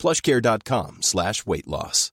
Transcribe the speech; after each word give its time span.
plushcare.com 0.00 1.02
slash 1.02 1.44
weight 1.46 1.68
loss. 1.68 2.10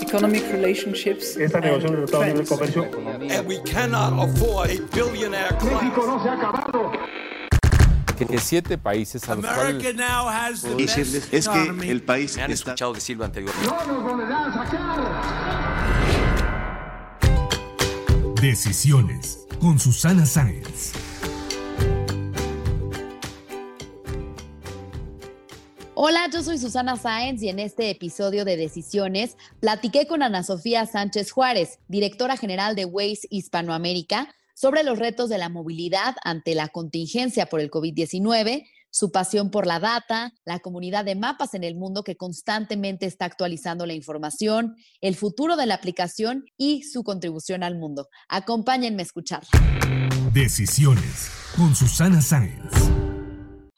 Economic 0.00 0.42
relationships 0.52 1.36
Esta 1.36 1.60
negociación 1.60 1.96
del 1.96 2.06
Tratado 2.06 2.38
de 2.38 2.44
Comercio 2.46 2.82
And 3.30 3.46
we 3.46 3.58
cannot 3.64 4.14
afford 4.26 4.70
a 4.70 4.80
billionaire 4.94 5.52
class. 5.58 5.96
no 5.96 6.22
se 6.22 6.28
ha 6.28 6.32
acabado. 6.34 6.92
que 8.26 8.38
siete 8.38 8.78
países 8.78 9.28
a 9.28 9.36
los 9.36 9.44
America 9.44 9.78
cuales 9.78 9.96
now 9.96 10.26
has 10.28 10.62
the 10.62 10.74
decirles 10.74 11.30
best 11.30 11.34
es 11.34 11.48
que 11.48 11.90
el 11.90 12.02
país 12.02 12.36
Me 12.36 12.42
han 12.42 12.50
está 12.50 12.70
escuchado 12.70 12.94
decirlo 12.94 13.24
anteriormente. 13.24 13.66
No 13.68 13.86
nos 13.86 14.02
volverán 14.02 14.50
a 14.50 14.54
sacar. 14.54 14.98
Decisiones 18.40 19.46
con 19.60 19.78
Susana 19.78 20.24
Sáenz. 20.26 20.92
Hola, 26.00 26.30
yo 26.32 26.44
soy 26.44 26.58
Susana 26.58 26.94
Sáenz 26.94 27.42
y 27.42 27.48
en 27.48 27.58
este 27.58 27.90
episodio 27.90 28.44
de 28.44 28.56
Decisiones 28.56 29.36
platiqué 29.58 30.06
con 30.06 30.22
Ana 30.22 30.44
Sofía 30.44 30.86
Sánchez 30.86 31.32
Juárez, 31.32 31.80
directora 31.88 32.36
general 32.36 32.76
de 32.76 32.84
Waze 32.84 33.26
Hispanoamérica, 33.30 34.32
sobre 34.54 34.84
los 34.84 35.00
retos 35.00 35.28
de 35.28 35.38
la 35.38 35.48
movilidad 35.48 36.14
ante 36.22 36.54
la 36.54 36.68
contingencia 36.68 37.46
por 37.46 37.58
el 37.58 37.68
COVID-19, 37.68 38.68
su 38.90 39.10
pasión 39.10 39.50
por 39.50 39.66
la 39.66 39.80
data, 39.80 40.34
la 40.44 40.60
comunidad 40.60 41.04
de 41.04 41.16
mapas 41.16 41.54
en 41.54 41.64
el 41.64 41.74
mundo 41.74 42.04
que 42.04 42.16
constantemente 42.16 43.04
está 43.06 43.24
actualizando 43.24 43.84
la 43.84 43.94
información, 43.94 44.76
el 45.00 45.16
futuro 45.16 45.56
de 45.56 45.66
la 45.66 45.74
aplicación 45.74 46.44
y 46.56 46.84
su 46.84 47.02
contribución 47.02 47.64
al 47.64 47.76
mundo. 47.76 48.08
Acompáñenme 48.28 49.02
a 49.02 49.04
escucharla. 49.04 49.50
Decisiones 50.32 51.28
con 51.56 51.74
Susana 51.74 52.22
Sáenz. 52.22 52.70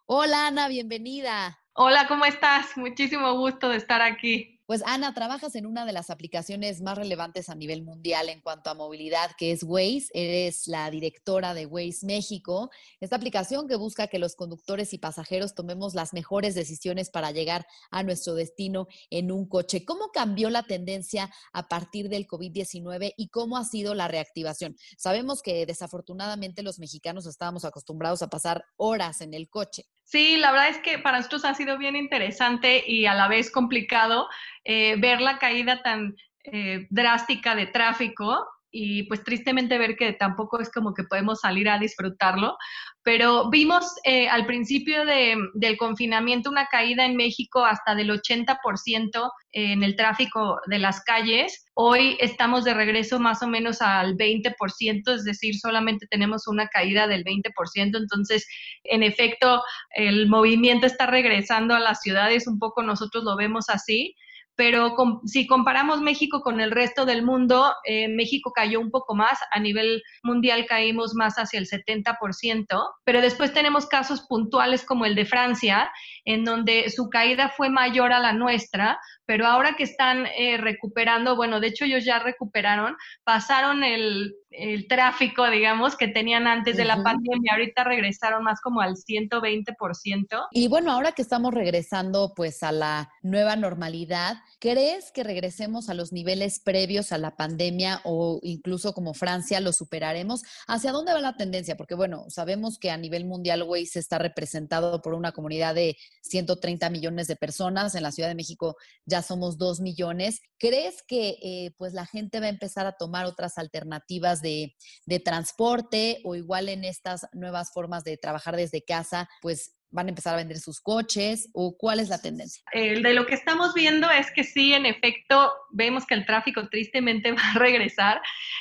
Hola 0.04 0.48
Ana, 0.48 0.68
bienvenida. 0.68 1.59
Hola, 1.82 2.06
¿cómo 2.08 2.26
estás? 2.26 2.76
Muchísimo 2.76 3.38
gusto 3.38 3.70
de 3.70 3.78
estar 3.78 4.02
aquí. 4.02 4.60
Pues 4.66 4.82
Ana, 4.84 5.14
trabajas 5.14 5.54
en 5.54 5.64
una 5.64 5.86
de 5.86 5.94
las 5.94 6.10
aplicaciones 6.10 6.82
más 6.82 6.98
relevantes 6.98 7.48
a 7.48 7.54
nivel 7.54 7.82
mundial 7.82 8.28
en 8.28 8.42
cuanto 8.42 8.68
a 8.68 8.74
movilidad, 8.74 9.30
que 9.38 9.50
es 9.50 9.62
Waze. 9.62 10.08
Eres 10.12 10.68
la 10.68 10.90
directora 10.90 11.54
de 11.54 11.64
Waze 11.64 12.04
México, 12.04 12.68
esta 13.00 13.16
aplicación 13.16 13.66
que 13.66 13.76
busca 13.76 14.08
que 14.08 14.18
los 14.18 14.36
conductores 14.36 14.92
y 14.92 14.98
pasajeros 14.98 15.54
tomemos 15.54 15.94
las 15.94 16.12
mejores 16.12 16.54
decisiones 16.54 17.08
para 17.08 17.30
llegar 17.30 17.66
a 17.90 18.02
nuestro 18.02 18.34
destino 18.34 18.86
en 19.08 19.32
un 19.32 19.48
coche. 19.48 19.86
¿Cómo 19.86 20.10
cambió 20.12 20.50
la 20.50 20.64
tendencia 20.64 21.30
a 21.54 21.66
partir 21.66 22.10
del 22.10 22.26
COVID-19 22.26 23.14
y 23.16 23.28
cómo 23.30 23.56
ha 23.56 23.64
sido 23.64 23.94
la 23.94 24.06
reactivación? 24.06 24.76
Sabemos 24.98 25.40
que 25.40 25.64
desafortunadamente 25.64 26.62
los 26.62 26.78
mexicanos 26.78 27.24
estábamos 27.24 27.64
acostumbrados 27.64 28.20
a 28.20 28.28
pasar 28.28 28.66
horas 28.76 29.22
en 29.22 29.32
el 29.32 29.48
coche. 29.48 29.86
Sí, 30.10 30.38
la 30.38 30.50
verdad 30.50 30.70
es 30.70 30.78
que 30.78 30.98
para 30.98 31.18
nosotros 31.18 31.44
ha 31.44 31.54
sido 31.54 31.78
bien 31.78 31.94
interesante 31.94 32.82
y 32.84 33.06
a 33.06 33.14
la 33.14 33.28
vez 33.28 33.48
complicado 33.48 34.28
eh, 34.64 34.96
ver 34.98 35.20
la 35.20 35.38
caída 35.38 35.84
tan 35.84 36.16
eh, 36.42 36.88
drástica 36.90 37.54
de 37.54 37.68
tráfico 37.68 38.44
y 38.70 39.04
pues 39.04 39.24
tristemente 39.24 39.78
ver 39.78 39.96
que 39.96 40.12
tampoco 40.12 40.60
es 40.60 40.70
como 40.70 40.94
que 40.94 41.04
podemos 41.04 41.40
salir 41.40 41.68
a 41.68 41.78
disfrutarlo, 41.78 42.56
pero 43.02 43.50
vimos 43.50 43.94
eh, 44.04 44.28
al 44.28 44.46
principio 44.46 45.04
de, 45.04 45.36
del 45.54 45.76
confinamiento 45.76 46.50
una 46.50 46.66
caída 46.66 47.04
en 47.06 47.16
México 47.16 47.64
hasta 47.64 47.94
del 47.94 48.10
80% 48.10 49.30
en 49.52 49.82
el 49.82 49.96
tráfico 49.96 50.60
de 50.66 50.78
las 50.78 51.02
calles. 51.02 51.66
Hoy 51.74 52.16
estamos 52.20 52.64
de 52.64 52.74
regreso 52.74 53.18
más 53.18 53.42
o 53.42 53.48
menos 53.48 53.80
al 53.82 54.16
20%, 54.16 55.14
es 55.14 55.24
decir, 55.24 55.56
solamente 55.56 56.06
tenemos 56.06 56.46
una 56.46 56.68
caída 56.68 57.06
del 57.06 57.24
20%, 57.24 57.96
entonces, 57.96 58.46
en 58.84 59.02
efecto, 59.02 59.62
el 59.94 60.28
movimiento 60.28 60.86
está 60.86 61.06
regresando 61.06 61.74
a 61.74 61.80
las 61.80 62.00
ciudades, 62.00 62.46
un 62.46 62.58
poco 62.58 62.82
nosotros 62.82 63.24
lo 63.24 63.36
vemos 63.36 63.68
así 63.68 64.14
pero 64.60 64.94
si 65.24 65.46
comparamos 65.46 66.02
México 66.02 66.42
con 66.42 66.60
el 66.60 66.70
resto 66.70 67.06
del 67.06 67.24
mundo, 67.24 67.72
eh, 67.86 68.08
México 68.08 68.52
cayó 68.54 68.78
un 68.78 68.90
poco 68.90 69.14
más, 69.14 69.38
a 69.52 69.58
nivel 69.58 70.02
mundial 70.22 70.66
caímos 70.66 71.14
más 71.14 71.36
hacia 71.36 71.58
el 71.58 71.66
70%, 71.66 72.66
pero 73.02 73.22
después 73.22 73.54
tenemos 73.54 73.86
casos 73.86 74.26
puntuales 74.28 74.84
como 74.84 75.06
el 75.06 75.14
de 75.14 75.24
Francia, 75.24 75.90
en 76.26 76.44
donde 76.44 76.90
su 76.90 77.08
caída 77.08 77.48
fue 77.48 77.70
mayor 77.70 78.12
a 78.12 78.20
la 78.20 78.34
nuestra, 78.34 79.00
pero 79.30 79.46
ahora 79.46 79.76
que 79.76 79.84
están 79.84 80.26
eh, 80.26 80.56
recuperando, 80.56 81.36
bueno, 81.36 81.60
de 81.60 81.68
hecho 81.68 81.84
ellos 81.84 82.04
ya 82.04 82.18
recuperaron, 82.18 82.96
pasaron 83.22 83.84
el, 83.84 84.34
el 84.50 84.88
tráfico, 84.88 85.48
digamos, 85.48 85.96
que 85.96 86.08
tenían 86.08 86.48
antes 86.48 86.76
de 86.76 86.84
la 86.84 87.02
pandemia, 87.04 87.52
ahorita 87.52 87.84
regresaron 87.84 88.42
más 88.42 88.60
como 88.60 88.80
al 88.80 88.96
120%. 88.96 90.48
Y 90.50 90.66
bueno, 90.66 90.90
ahora 90.90 91.12
que 91.12 91.22
estamos 91.22 91.54
regresando 91.54 92.32
pues 92.34 92.64
a 92.64 92.72
la 92.72 93.10
nueva 93.22 93.54
normalidad, 93.54 94.38
¿crees 94.58 95.12
que 95.12 95.22
regresemos 95.22 95.88
a 95.88 95.94
los 95.94 96.12
niveles 96.12 96.58
previos 96.58 97.12
a 97.12 97.18
la 97.18 97.36
pandemia 97.36 98.00
o 98.04 98.40
incluso 98.42 98.92
como 98.92 99.14
Francia 99.14 99.60
lo 99.60 99.72
superaremos? 99.72 100.42
¿Hacia 100.66 100.90
dónde 100.90 101.12
va 101.12 101.20
la 101.20 101.36
tendencia? 101.36 101.76
Porque 101.76 101.94
bueno, 101.94 102.24
sabemos 102.28 102.78
que 102.80 102.90
a 102.90 102.96
nivel 102.96 103.26
mundial 103.26 103.62
Waze 103.62 104.00
está 104.00 104.18
representado 104.18 105.00
por 105.00 105.14
una 105.14 105.30
comunidad 105.30 105.76
de 105.76 105.96
130 106.22 106.90
millones 106.90 107.28
de 107.28 107.36
personas, 107.36 107.94
en 107.94 108.02
la 108.02 108.10
Ciudad 108.10 108.28
de 108.28 108.34
México 108.34 108.76
ya 109.06 109.19
somos 109.22 109.58
2 109.58 109.80
millones. 109.80 110.40
¿Crees 110.58 111.02
que 111.06 111.38
eh, 111.42 111.74
pues 111.78 111.92
la 111.92 112.06
gente 112.06 112.40
va 112.40 112.46
a 112.46 112.50
empezar 112.50 112.86
a 112.86 112.96
tomar 112.96 113.26
otras 113.26 113.58
alternativas 113.58 114.42
de, 114.42 114.74
de 115.06 115.20
transporte 115.20 116.20
o 116.24 116.34
igual 116.34 116.68
en 116.68 116.84
estas 116.84 117.26
nuevas 117.32 117.72
formas 117.72 118.04
de 118.04 118.16
trabajar 118.16 118.56
desde 118.56 118.84
casa, 118.84 119.28
pues 119.42 119.79
van 119.90 120.06
a 120.06 120.10
empezar 120.10 120.34
a 120.34 120.38
vender 120.38 120.58
sus 120.58 120.80
coches 120.80 121.48
o 121.52 121.76
cuál 121.76 122.00
es 122.00 122.08
la 122.08 122.20
tendencia? 122.20 122.62
Eh, 122.72 123.00
de 123.00 123.14
lo 123.14 123.26
que 123.26 123.34
estamos 123.34 123.74
viendo 123.74 124.08
es 124.10 124.30
que 124.30 124.44
sí, 124.44 124.72
en 124.72 124.86
efecto, 124.86 125.52
vemos 125.70 126.06
que 126.06 126.14
el 126.14 126.26
tráfico 126.26 126.68
tristemente 126.68 127.32
va 127.32 127.42
a 127.54 127.58
regresar. 127.58 128.20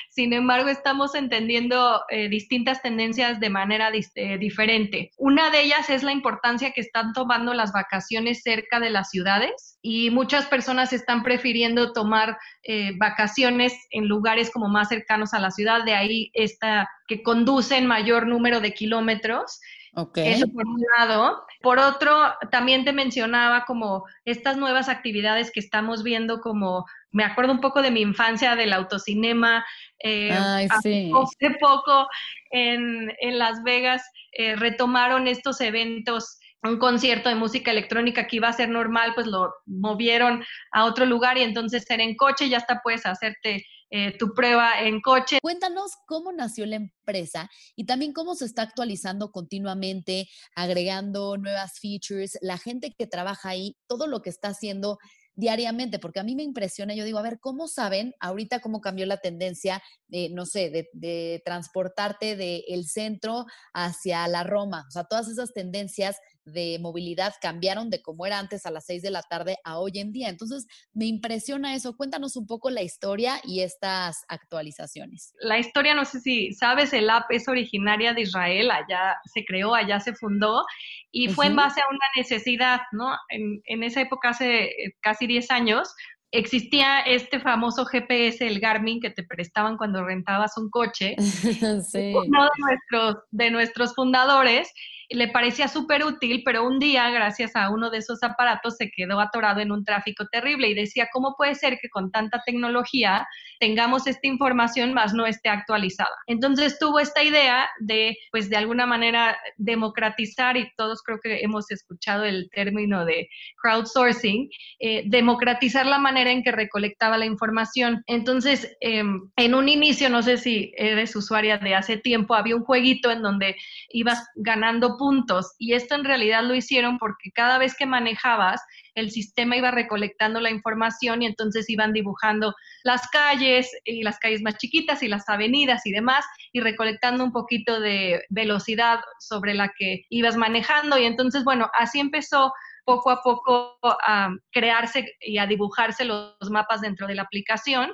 Sin 0.10 0.34
embargo, 0.34 0.70
estamos 0.70 1.16
entendiendo 1.16 2.02
eh, 2.10 2.30
distintas 2.30 2.82
tendencias 2.82 3.40
de 3.40 3.50
manera 3.50 3.92
eh, 3.94 4.38
diferente. 4.38 5.12
Una 5.18 5.50
de 5.50 5.62
ellas 5.62 5.90
es 5.90 6.04
la 6.04 6.12
importancia 6.12 6.72
que 6.72 6.82
están 6.82 7.14
tomando 7.14 7.54
las 7.54 7.72
vacaciones 7.72 8.42
cerca 8.44 8.80
de 8.80 8.90
las 8.90 9.10
ciudades 9.10 9.78
y 9.82 10.10
muchas 10.10 10.46
personas 10.48 10.94
están 10.94 11.24
prefiriendo 11.24 11.94
tomar 11.94 12.38
eh, 12.64 12.92
vacaciones 12.98 13.74
en 13.92 14.08
lugares 14.08 14.52
como 14.52 14.68
más 14.68 14.90
cercanos 14.90 15.34
a 15.34 15.40
la 15.40 15.52
ciudad, 15.52 15.86
de 15.86 15.94
ahí 15.94 16.32
esta 16.34 16.90
que 17.08 17.24
conducen 17.24 17.88
mayor 17.88 18.28
número 18.28 18.60
de 18.60 18.74
kilómetros 18.74 19.60
Okay. 19.94 20.34
Eso 20.34 20.48
por 20.48 20.66
un 20.66 20.82
lado. 20.98 21.46
Por 21.62 21.80
otro, 21.80 22.34
también 22.52 22.86
te 22.86 22.94
mencionaba 22.94 23.66
como 23.66 24.06
estas 24.26 24.58
nuevas 24.58 24.88
actividades 24.90 25.52
que 25.52 25.60
estamos 25.60 26.04
viendo, 26.04 26.42
como 26.42 26.86
me 27.12 27.24
acuerdo 27.24 27.52
un 27.52 27.62
poco 27.62 27.82
de 27.82 27.92
mi 27.92 28.02
infancia 28.02 28.56
del 28.56 28.74
autocinema. 28.74 29.66
Eh, 30.04 30.32
Ay, 30.32 30.68
sí. 30.84 31.12
Hace 31.14 31.56
poco 31.60 32.08
en, 32.52 33.12
en 33.20 33.40
Las 33.40 33.64
Vegas 33.64 34.04
eh, 34.32 34.56
retomaron 34.56 35.28
estos 35.28 35.60
eventos 35.62 36.40
un 36.64 36.78
concierto 36.78 37.30
de 37.30 37.36
música 37.36 37.72
electrónica 37.72 38.28
que 38.28 38.36
iba 38.36 38.50
a 38.50 38.54
ser 38.54 38.70
normal, 38.70 39.14
pues 39.16 39.28
lo 39.28 39.54
movieron 39.66 40.44
a 40.72 40.86
otro 40.86 41.06
lugar 41.06 41.38
y 41.38 41.44
entonces 41.44 41.90
era 41.90 42.04
en 42.04 42.16
coche, 42.16 42.50
ya 42.50 42.58
hasta 42.58 42.82
puedes 42.82 43.06
hacerte 43.06 43.66
eh, 43.90 44.18
tu 44.18 44.34
prueba 44.34 44.82
en 44.82 45.02
coche. 45.02 45.40
Cuéntanos 45.42 45.94
cómo 46.06 46.32
nació 46.32 46.66
la 46.66 46.76
empresa 46.78 47.50
y 47.76 47.86
también 47.86 48.14
cómo 48.14 48.36
se 48.36 48.46
está 48.46 48.62
actualizando 48.62 49.32
continuamente, 49.32 50.28
agregando 50.56 51.38
nuevas 51.38 51.80
features, 51.80 52.38
la 52.42 52.58
gente 52.58 52.94
que 52.98 53.08
trabaja 53.08 53.50
ahí, 53.50 53.76
todo 53.88 54.08
lo 54.08 54.22
que 54.22 54.30
está 54.30 54.50
haciendo 54.50 54.98
diariamente? 55.40 56.00
Porque 56.00 56.20
a 56.20 56.24
mí 56.24 56.36
me 56.36 56.44
impresiona, 56.44 56.94
yo 56.94 57.06
digo, 57.06 57.18
a 57.18 57.24
ver, 57.24 57.40
¿cómo 57.40 57.68
saben 57.68 58.14
ahorita 58.20 58.60
cómo 58.60 58.82
cambió 58.82 59.06
la 59.06 59.18
tendencia, 59.18 59.82
eh, 60.12 60.30
no 60.32 60.46
sé, 60.46 60.70
de, 60.70 60.90
de 60.92 61.42
transportarte 61.46 62.36
del 62.36 62.86
centro 62.86 63.46
hacia 63.74 64.28
la 64.28 64.44
Roma? 64.44 64.86
O 64.88 64.92
sea, 64.92 65.06
todas 65.06 65.30
esas 65.30 65.54
tendencias 65.54 66.18
de 66.52 66.78
movilidad 66.80 67.34
cambiaron 67.42 67.90
de 67.90 68.02
cómo 68.02 68.26
era 68.26 68.40
antes 68.40 68.66
a 68.66 68.72
las 68.72 68.86
6 68.86 69.02
de 69.02 69.12
la 69.12 69.22
tarde 69.24 69.58
a 69.64 69.80
hoy 69.80 69.92
en 69.96 70.12
día. 70.12 70.30
Entonces, 70.30 70.68
me 70.94 71.06
impresiona 71.06 71.76
eso. 71.76 71.96
Cuéntanos 71.96 72.36
un 72.36 72.48
poco 72.48 72.70
la 72.70 72.82
historia 72.82 73.40
y 73.44 73.62
estas 73.62 74.24
actualizaciones. 74.28 75.34
La 75.42 75.60
historia, 75.60 75.94
no 75.94 76.06
sé 76.06 76.20
si 76.20 76.54
sabes, 76.54 76.94
el 76.94 77.10
app 77.10 77.32
es 77.32 77.48
originaria 77.48 78.14
de 78.14 78.22
Israel, 78.22 78.72
allá 78.72 79.18
se 79.26 79.44
creó, 79.46 79.76
allá 79.76 80.00
se 80.00 80.14
fundó 80.14 80.64
y 81.12 81.30
fue 81.30 81.48
en 81.48 81.56
base 81.56 81.82
a 81.82 81.90
una 81.90 82.06
necesidad, 82.16 82.82
¿no? 82.92 83.16
En, 83.30 83.62
en 83.66 83.84
esa 83.84 84.02
época, 84.02 84.30
hace 84.30 84.66
eh, 84.66 84.96
casi 85.02 85.28
10 85.28 85.52
años, 85.52 85.94
existía 86.32 87.00
este 87.02 87.40
famoso 87.40 87.86
GPS, 87.86 88.46
el 88.46 88.60
Garmin, 88.60 89.00
que 89.00 89.10
te 89.10 89.24
prestaban 89.24 89.78
cuando 89.78 90.04
rentabas 90.04 90.58
un 90.58 90.70
coche. 90.70 91.16
sí. 91.18 92.14
Uno 92.16 92.44
de 92.44 92.50
nuestros, 92.60 93.16
de 93.32 93.52
nuestros 93.52 93.96
fundadores 93.96 94.72
le 95.10 95.28
parecía 95.28 95.68
súper 95.68 96.04
útil, 96.04 96.44
pero 96.46 96.66
un 96.66 96.80
día, 96.80 97.10
gracias 97.10 97.56
a 97.56 97.70
uno 97.70 97.90
de 97.90 97.98
esos 97.98 98.22
aparatos, 98.22 98.78
se 98.78 98.92
quedó 98.92 99.20
atorado 99.20 99.60
en 99.60 99.72
un 99.72 99.84
tráfico 99.84 100.28
terrible 100.28 100.70
y 100.70 100.76
decía, 100.76 101.10
¿cómo 101.12 101.36
puede 101.36 101.56
ser 101.56 101.80
que 101.82 101.90
con 101.90 102.12
tanta 102.12 102.42
tecnología 102.46 103.28
tengamos 103.60 104.06
esta 104.08 104.28
información 104.28 104.94
más 104.94 105.14
no 105.14 105.26
esté 105.26 105.50
actualizada? 105.50 106.16
Entonces 106.28 106.78
tuvo 106.78 107.00
esta 107.00 107.24
idea 107.24 107.68
de, 107.80 108.18
pues 108.32 108.50
de 108.50 108.58
alguna 108.58 108.86
manera, 108.86 109.38
democratizar, 109.58 110.58
y 110.58 110.72
todos 110.78 111.02
creo 111.02 111.20
que 111.20 111.40
hemos 111.42 111.72
escuchado 111.72 112.24
el 112.26 112.50
término 112.54 113.04
de 113.04 113.30
crowdsourcing, 113.62 114.50
eh, 114.80 115.04
democratizar 115.08 115.86
la 115.88 115.98
manera 115.98 116.32
en 116.32 116.44
que 116.44 116.52
recolectaba 116.52 117.18
la 117.18 117.26
información. 117.26 118.04
Entonces, 118.06 118.78
em, 118.80 119.30
en 119.38 119.56
un 119.56 119.70
inicio, 119.70 120.10
no 120.10 120.22
sé 120.22 120.38
si 120.38 120.72
eres 120.78 121.16
usuaria 121.16 121.58
de 121.58 121.74
hace 121.74 121.98
tiempo, 121.98 122.36
había 122.36 122.56
un 122.56 122.64
jueguito 122.64 123.10
en 123.10 123.24
donde 123.24 123.56
ibas 123.90 124.28
ganando 124.36 124.98
puntos. 125.00 125.56
Y 125.58 125.74
esto 125.74 125.96
en 125.96 126.04
realidad 126.04 126.44
lo 126.44 126.54
hicieron 126.54 127.00
porque 127.00 127.32
cada 127.32 127.58
vez 127.58 127.76
que 127.76 127.88
manejabas, 127.88 128.62
el 128.94 129.10
sistema 129.10 129.56
iba 129.56 129.72
recolectando 129.72 130.42
la 130.42 130.52
información 130.52 131.22
y 131.22 131.26
entonces 131.26 131.70
iban 131.70 131.94
dibujando 131.94 132.54
las 132.84 133.08
calles 133.10 133.72
y 133.86 134.04
las 134.04 134.20
calles 134.20 134.42
más 134.42 134.58
chiquitas 134.58 135.02
y 135.02 135.08
las 135.08 135.28
avenidas 135.30 135.86
y 135.86 135.92
demás 135.92 136.26
y 136.52 136.60
recolectando 136.60 137.24
un 137.24 137.32
poquito 137.32 137.80
de 137.80 138.22
velocidad 138.30 139.00
sobre 139.20 139.54
la 139.54 139.72
que 139.78 140.04
ibas 140.10 140.36
manejando. 140.36 140.98
Y 140.98 141.06
entonces, 141.06 141.44
bueno, 141.44 141.72
así 141.80 142.00
empezó 142.00 142.52
poco 142.90 143.12
a 143.12 143.22
poco 143.22 143.78
a 143.84 144.30
crearse 144.52 145.06
y 145.22 145.38
a 145.38 145.46
dibujarse 145.46 146.06
los, 146.06 146.34
mapas 146.50 146.82
dentro 146.82 147.06
de 147.06 147.14
la 147.14 147.22
aplicación. 147.22 147.92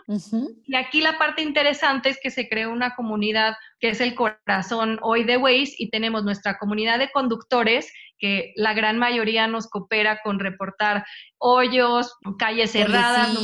Y 0.65 0.75
aquí 0.77 1.01
la 1.01 1.17
parte 1.17 1.41
interesante 1.41 2.07
es 2.07 2.17
que 2.23 2.31
se 2.31 2.47
creó 2.47 2.71
una 2.71 2.95
comunidad 2.95 3.55
que 3.81 3.89
es 3.89 3.99
el 3.99 4.15
corazón 4.15 4.97
hoy 5.01 5.25
de 5.25 5.35
Waze 5.35 5.73
y 5.77 5.89
tenemos 5.89 6.23
nuestra 6.23 6.57
comunidad 6.57 6.97
de 6.97 7.11
conductores 7.11 7.91
que 8.17 8.53
la 8.55 8.73
gran 8.73 8.97
mayoría 8.97 9.47
nos 9.47 9.67
coopera 9.67 10.21
con 10.23 10.39
reportar 10.39 11.05
hoyos, 11.39 12.13
calles 12.39 12.71
cerradas, 12.71 13.37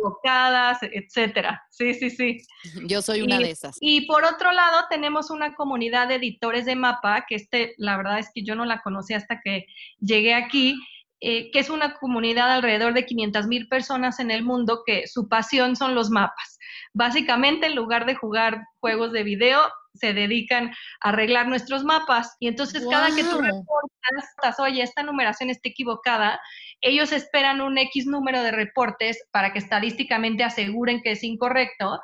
equivocadas, 0.00 0.78
etcétera. 0.82 1.62
Sí, 1.70 1.94
sí, 1.94 2.10
sí. 2.10 2.38
Yo 2.88 3.02
soy 3.02 3.22
una 3.22 3.38
de 3.38 3.50
esas. 3.50 3.76
Y 3.80 4.06
por 4.06 4.24
otro 4.24 4.52
lado, 4.52 4.86
tenemos 4.88 5.30
una 5.30 5.54
comunidad 5.54 6.08
de 6.08 6.16
editores 6.16 6.64
de 6.64 6.76
mapa, 6.76 7.26
que 7.28 7.36
este, 7.36 7.74
la 7.78 7.96
verdad 7.96 8.18
es 8.18 8.30
que 8.34 8.42
yo 8.42 8.54
no 8.54 8.64
la 8.64 8.82
conocí 8.82 9.14
hasta 9.14 9.40
que 9.40 9.66
llegué 10.00 10.34
aquí, 10.34 10.76
eh, 11.20 11.50
que 11.50 11.58
es 11.58 11.68
una 11.68 11.94
comunidad 11.94 12.50
alrededor 12.50 12.94
de 12.94 13.04
500 13.04 13.46
mil 13.46 13.68
personas 13.68 14.20
en 14.20 14.30
el 14.30 14.42
mundo 14.42 14.82
que 14.86 15.06
su 15.06 15.28
pasión 15.28 15.76
son 15.76 15.94
los 15.94 16.10
mapas. 16.10 16.58
Básicamente, 16.94 17.66
en 17.66 17.76
lugar 17.76 18.06
de 18.06 18.14
jugar 18.14 18.64
juegos 18.80 19.12
de 19.12 19.22
video, 19.22 19.60
se 19.94 20.14
dedican 20.14 20.70
a 21.00 21.10
arreglar 21.10 21.48
nuestros 21.48 21.84
mapas. 21.84 22.36
Y 22.40 22.48
entonces, 22.48 22.86
cada 22.90 23.14
que 23.14 23.24
tú 23.24 23.38
reportas, 23.38 24.58
oye, 24.60 24.82
esta 24.82 25.02
numeración 25.02 25.50
está 25.50 25.68
equivocada, 25.68 26.40
ellos 26.80 27.12
esperan 27.12 27.60
un 27.60 27.76
X 27.76 28.06
número 28.06 28.42
de 28.42 28.52
reportes 28.52 29.22
para 29.30 29.52
que 29.52 29.58
estadísticamente 29.58 30.44
aseguren 30.44 31.02
que 31.02 31.12
es 31.12 31.22
incorrecto. 31.22 32.00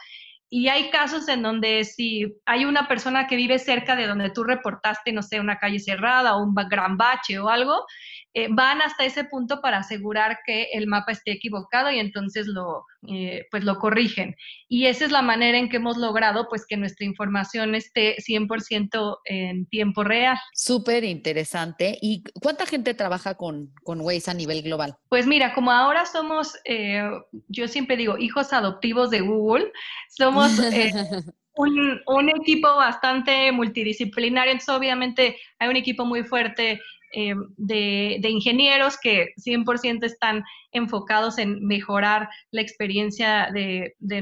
Y 0.48 0.68
hay 0.68 0.90
casos 0.90 1.28
en 1.28 1.42
donde 1.42 1.84
si 1.84 2.36
hay 2.44 2.64
una 2.64 2.86
persona 2.86 3.26
que 3.26 3.36
vive 3.36 3.58
cerca 3.58 3.96
de 3.96 4.06
donde 4.06 4.30
tú 4.30 4.44
reportaste, 4.44 5.12
no 5.12 5.22
sé, 5.22 5.40
una 5.40 5.58
calle 5.58 5.80
cerrada 5.80 6.36
o 6.36 6.44
un 6.44 6.54
gran 6.54 6.96
bache 6.96 7.38
o 7.38 7.48
algo, 7.48 7.84
eh, 8.38 8.48
van 8.50 8.82
hasta 8.82 9.06
ese 9.06 9.24
punto 9.24 9.62
para 9.62 9.78
asegurar 9.78 10.40
que 10.44 10.68
el 10.74 10.86
mapa 10.86 11.12
esté 11.12 11.32
equivocado 11.32 11.90
y 11.90 11.98
entonces 11.98 12.46
lo, 12.46 12.84
eh, 13.08 13.46
pues 13.50 13.64
lo 13.64 13.78
corrigen. 13.78 14.36
Y 14.68 14.86
esa 14.88 15.06
es 15.06 15.10
la 15.10 15.22
manera 15.22 15.56
en 15.56 15.70
que 15.70 15.78
hemos 15.78 15.96
logrado 15.96 16.46
pues 16.50 16.66
que 16.66 16.76
nuestra 16.76 17.06
información 17.06 17.74
esté 17.74 18.16
100% 18.18 19.20
en 19.24 19.64
tiempo 19.66 20.04
real. 20.04 20.36
Súper 20.52 21.04
interesante. 21.04 21.96
¿Y 22.02 22.24
cuánta 22.42 22.66
gente 22.66 22.92
trabaja 22.92 23.38
con, 23.38 23.72
con 23.82 24.02
Waze 24.02 24.30
a 24.30 24.34
nivel 24.34 24.60
global? 24.60 24.96
Pues 25.08 25.26
mira, 25.26 25.54
como 25.54 25.70
ahora 25.70 26.04
somos, 26.04 26.58
eh, 26.66 27.08
yo 27.48 27.68
siempre 27.68 27.96
digo, 27.96 28.18
hijos 28.18 28.52
adoptivos 28.52 29.08
de 29.08 29.22
Google, 29.22 29.72
somos... 30.10 30.35
Un, 31.58 32.02
un, 32.06 32.28
equipo 32.28 32.68
bastante 32.76 33.50
multidisciplinario, 33.50 34.52
entonces 34.52 34.74
obviamente 34.76 35.38
hay 35.58 35.70
un 35.70 35.76
equipo 35.76 36.04
muy 36.04 36.22
fuerte 36.22 36.82
eh, 37.18 37.34
de, 37.56 38.28
ingenieros 38.28 38.98
que 39.00 39.32
100% 39.38 40.04
están 40.04 40.44
enfocados 40.72 41.38
en 41.38 41.64
mejorar 41.64 42.28
la 42.50 42.60
experiencia 42.60 43.48
de, 43.54 43.94
de, 44.00 44.16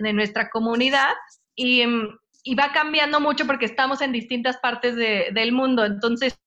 de 0.00 0.12
nuestra 0.12 0.50
comunidad 0.50 1.14
em, 1.56 2.08
y, 2.42 2.54
va 2.54 2.72
cambiando 2.72 3.18
mucho 3.18 3.46
porque 3.46 3.64
estamos 3.64 4.02
en 4.02 4.12
distintas 4.12 4.58
partes 4.58 4.94
del 4.94 5.52
mundo. 5.52 5.86
Entonces, 5.86 6.38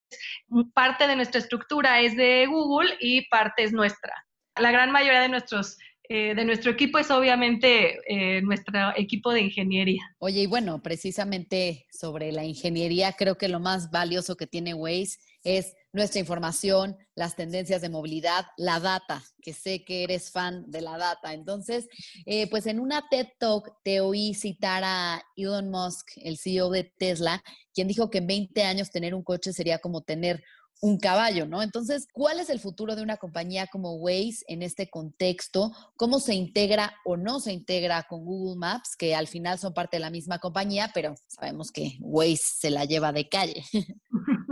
parte 0.76 1.08
de 1.08 1.16
nuestra 1.16 1.40
estructura 1.40 2.00
es 2.00 2.16
de 2.16 2.46
Google 2.46 2.96
y 3.00 3.28
parte 3.30 3.64
es 3.64 3.72
nuestra. 3.74 4.14
La 4.56 4.72
gran 4.72 4.92
mayoría 4.92 5.22
de 5.22 5.30
nuestros 5.30 5.78
eh, 6.12 6.34
de 6.34 6.44
nuestro 6.44 6.72
equipo 6.72 6.98
es 6.98 7.12
obviamente 7.12 8.00
eh, 8.08 8.42
nuestro 8.42 8.80
equipo 8.98 9.32
de 9.32 9.42
ingeniería. 9.42 10.02
Oye, 10.18 10.42
y 10.42 10.48
bueno, 10.48 10.82
precisamente 10.82 11.86
sobre 11.92 12.32
la 12.32 12.44
ingeniería, 12.44 13.14
creo 13.14 13.38
que 13.38 13.48
lo 13.48 13.60
más 13.60 13.92
valioso 13.92 14.36
que 14.36 14.48
tiene 14.48 14.74
Waze 14.74 15.20
es 15.44 15.76
nuestra 15.94 16.20
información, 16.20 16.98
las 17.14 17.36
tendencias 17.36 17.82
de 17.82 17.90
movilidad, 17.90 18.48
la 18.58 18.80
data, 18.80 19.24
que 19.42 19.54
sé 19.54 19.84
que 19.84 20.04
eres 20.04 20.32
fan 20.32 20.70
de 20.70 20.82
la 20.82 20.98
data. 20.98 21.34
Entonces, 21.34 21.88
eh, 22.26 22.50
pues 22.50 22.66
en 22.66 22.80
una 22.80 23.08
TED 23.10 23.28
Talk 23.40 23.72
te 23.84 24.02
oí 24.02 24.34
citar 24.34 24.84
a 24.84 25.24
Elon 25.36 25.70
Musk, 25.70 26.10
el 26.18 26.38
CEO 26.38 26.72
de 26.72 26.86
Tesla, 26.86 27.44
quien 27.74 27.88
dijo 27.88 28.10
que 28.10 28.18
en 28.18 28.28
20 28.28 28.64
años 28.64 28.90
tener 28.90 29.14
un 29.14 29.24
coche 29.24 29.54
sería 29.54 29.78
como 29.78 30.02
tener 30.02 30.44
un 30.82 30.98
caballo, 30.98 31.46
¿no? 31.46 31.62
Entonces, 31.62 32.08
¿cuál 32.12 32.40
es 32.40 32.50
el 32.50 32.60
futuro 32.60 32.96
de 32.96 33.02
una 33.02 33.18
compañía 33.18 33.68
como 33.68 33.96
Waze 33.96 34.44
en 34.48 34.64
este 34.64 34.90
contexto? 34.90 35.72
¿Cómo 35.98 36.20
se 36.20 36.36
integra 36.36 36.94
o 37.06 37.18
no 37.18 37.40
se 37.40 37.54
integra 37.54 38.04
con 38.04 38.26
Google 38.26 38.58
Maps, 38.58 38.96
que 38.98 39.16
al 39.16 39.28
final 39.28 39.60
son 39.60 39.74
parte 39.74 39.98
de 39.98 40.02
la 40.02 40.10
misma 40.10 40.40
compañía, 40.40 40.92
pero 40.94 41.16
sabemos 41.28 41.72
que 41.72 41.98
Waze 42.00 42.38
se 42.38 42.70
la 42.70 42.86
lleva 42.86 43.12
de 43.12 43.28
calle? 43.28 43.64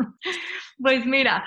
Pues 0.79 1.05
mira, 1.05 1.43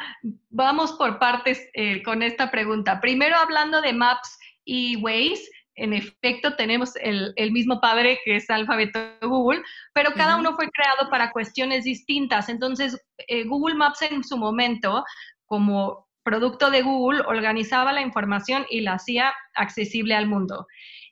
vamos 0.49 0.93
por 0.93 1.19
partes 1.19 1.61
eh, 1.75 2.03
con 2.03 2.23
esta 2.23 2.51
pregunta. 2.51 3.01
Primero 3.01 3.37
hablando 3.37 3.81
de 3.81 3.93
Maps 3.93 4.37
y 4.65 4.97
Waze, 4.97 5.45
en 5.81 5.95
efecto 5.95 6.57
tenemos 6.57 6.93
el, 6.97 7.35
mismo 7.53 7.81
padre 7.81 8.19
que 8.25 8.37
es 8.37 8.49
alfabeto 8.51 9.01
Google, 9.23 9.63
pero 9.95 10.13
cada 10.13 10.37
uno 10.37 10.55
fue 10.55 10.69
creado 10.69 11.11
para 11.11 11.33
cuestiones 11.33 11.85
distintas. 11.85 12.49
Entonces, 12.49 13.01
eh, 13.29 13.45
Google 13.45 13.77
Maps 13.77 14.03
en 14.03 14.23
su 14.23 14.37
momento, 14.37 15.05
como 15.47 16.07
producto 16.23 16.71
de 16.71 16.83
Google, 16.83 17.23
organizaba 17.27 17.93
la 17.93 18.03
información 18.03 18.67
y 18.69 18.81
la 18.83 18.95
hacía 18.95 19.33
accesible 19.55 20.15
al 20.15 20.27
mundo. 20.27 20.67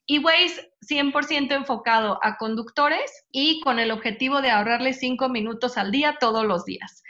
Y 0.05 0.19
Waze 0.19 0.71
100% 0.89 1.53
enfocado 1.53 2.19
a 2.23 2.37
conductores 2.37 3.25
y 3.33 3.61
con 3.61 3.79
el 3.79 3.91
objetivo 3.91 4.43
de 4.43 4.51
ahorrarles 4.51 5.01
cinco 5.01 5.29
minutos 5.29 5.79
al 5.79 5.91
día 5.91 6.17
todos 6.21 6.45
los 6.45 6.65
días. 6.65 7.03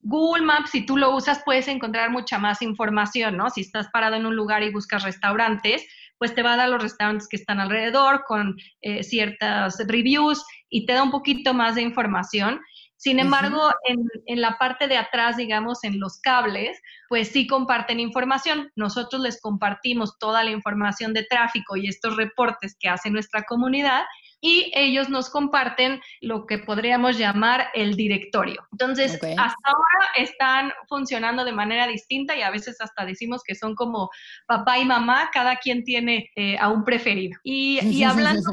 Google 0.00 0.44
Maps, 0.44 0.70
si 0.70 0.84
tú 0.84 0.96
lo 0.96 1.14
usas, 1.14 1.42
puedes 1.44 1.68
encontrar 1.68 2.10
mucha 2.10 2.38
más 2.38 2.60
información, 2.60 3.36
¿no? 3.36 3.50
Si 3.50 3.60
estás 3.60 3.88
parado 3.92 4.16
en 4.16 4.26
un 4.26 4.34
lugar 4.34 4.62
y 4.62 4.72
buscas 4.72 5.04
restaurantes, 5.04 5.86
pues 6.22 6.36
te 6.36 6.44
va 6.44 6.52
a 6.52 6.56
dar 6.56 6.68
los 6.68 6.80
restaurantes 6.80 7.26
que 7.26 7.34
están 7.34 7.58
alrededor 7.58 8.22
con 8.28 8.54
eh, 8.80 9.02
ciertas 9.02 9.76
reviews 9.88 10.44
y 10.68 10.86
te 10.86 10.92
da 10.92 11.02
un 11.02 11.10
poquito 11.10 11.52
más 11.52 11.74
de 11.74 11.82
información. 11.82 12.60
Sin 12.96 13.18
embargo, 13.18 13.60
en, 13.88 13.98
en, 14.26 14.40
la 14.40 14.56
parte 14.56 14.86
de 14.86 14.98
atrás, 14.98 15.36
digamos, 15.36 15.82
en 15.82 15.98
los 15.98 16.20
cables, 16.20 16.80
pues 17.08 17.32
sí 17.32 17.48
comparten 17.48 17.98
información. 17.98 18.70
Nosotros 18.76 19.20
les 19.20 19.40
compartimos 19.40 20.16
toda 20.20 20.44
la 20.44 20.52
información 20.52 21.12
de 21.12 21.24
tráfico 21.24 21.76
y 21.76 21.88
estos 21.88 22.16
reportes 22.16 22.76
que 22.78 22.88
hace 22.88 23.10
nuestra 23.10 23.42
comunidad 23.42 24.04
y 24.42 24.72
ellos 24.74 25.08
nos 25.08 25.30
comparten 25.30 26.02
lo 26.20 26.46
que 26.46 26.58
podríamos 26.58 27.16
llamar 27.16 27.68
el 27.74 27.96
directorio. 27.96 28.66
Entonces, 28.72 29.14
hasta 29.14 29.38
ahora 29.64 30.06
están 30.16 30.72
funcionando 30.88 31.44
de 31.44 31.52
manera 31.52 31.86
distinta 31.86 32.36
y 32.36 32.42
a 32.42 32.50
veces 32.50 32.80
hasta 32.80 33.06
decimos 33.06 33.42
que 33.46 33.54
son 33.54 33.76
como 33.76 34.10
papá 34.46 34.78
y 34.78 34.84
mamá, 34.84 35.30
cada 35.32 35.56
quien 35.56 35.84
tiene 35.84 36.30
eh, 36.34 36.58
a 36.58 36.68
un 36.68 36.84
preferido. 36.84 37.38
Y, 37.44 37.78
y 37.86 38.02
hablando 38.04 38.50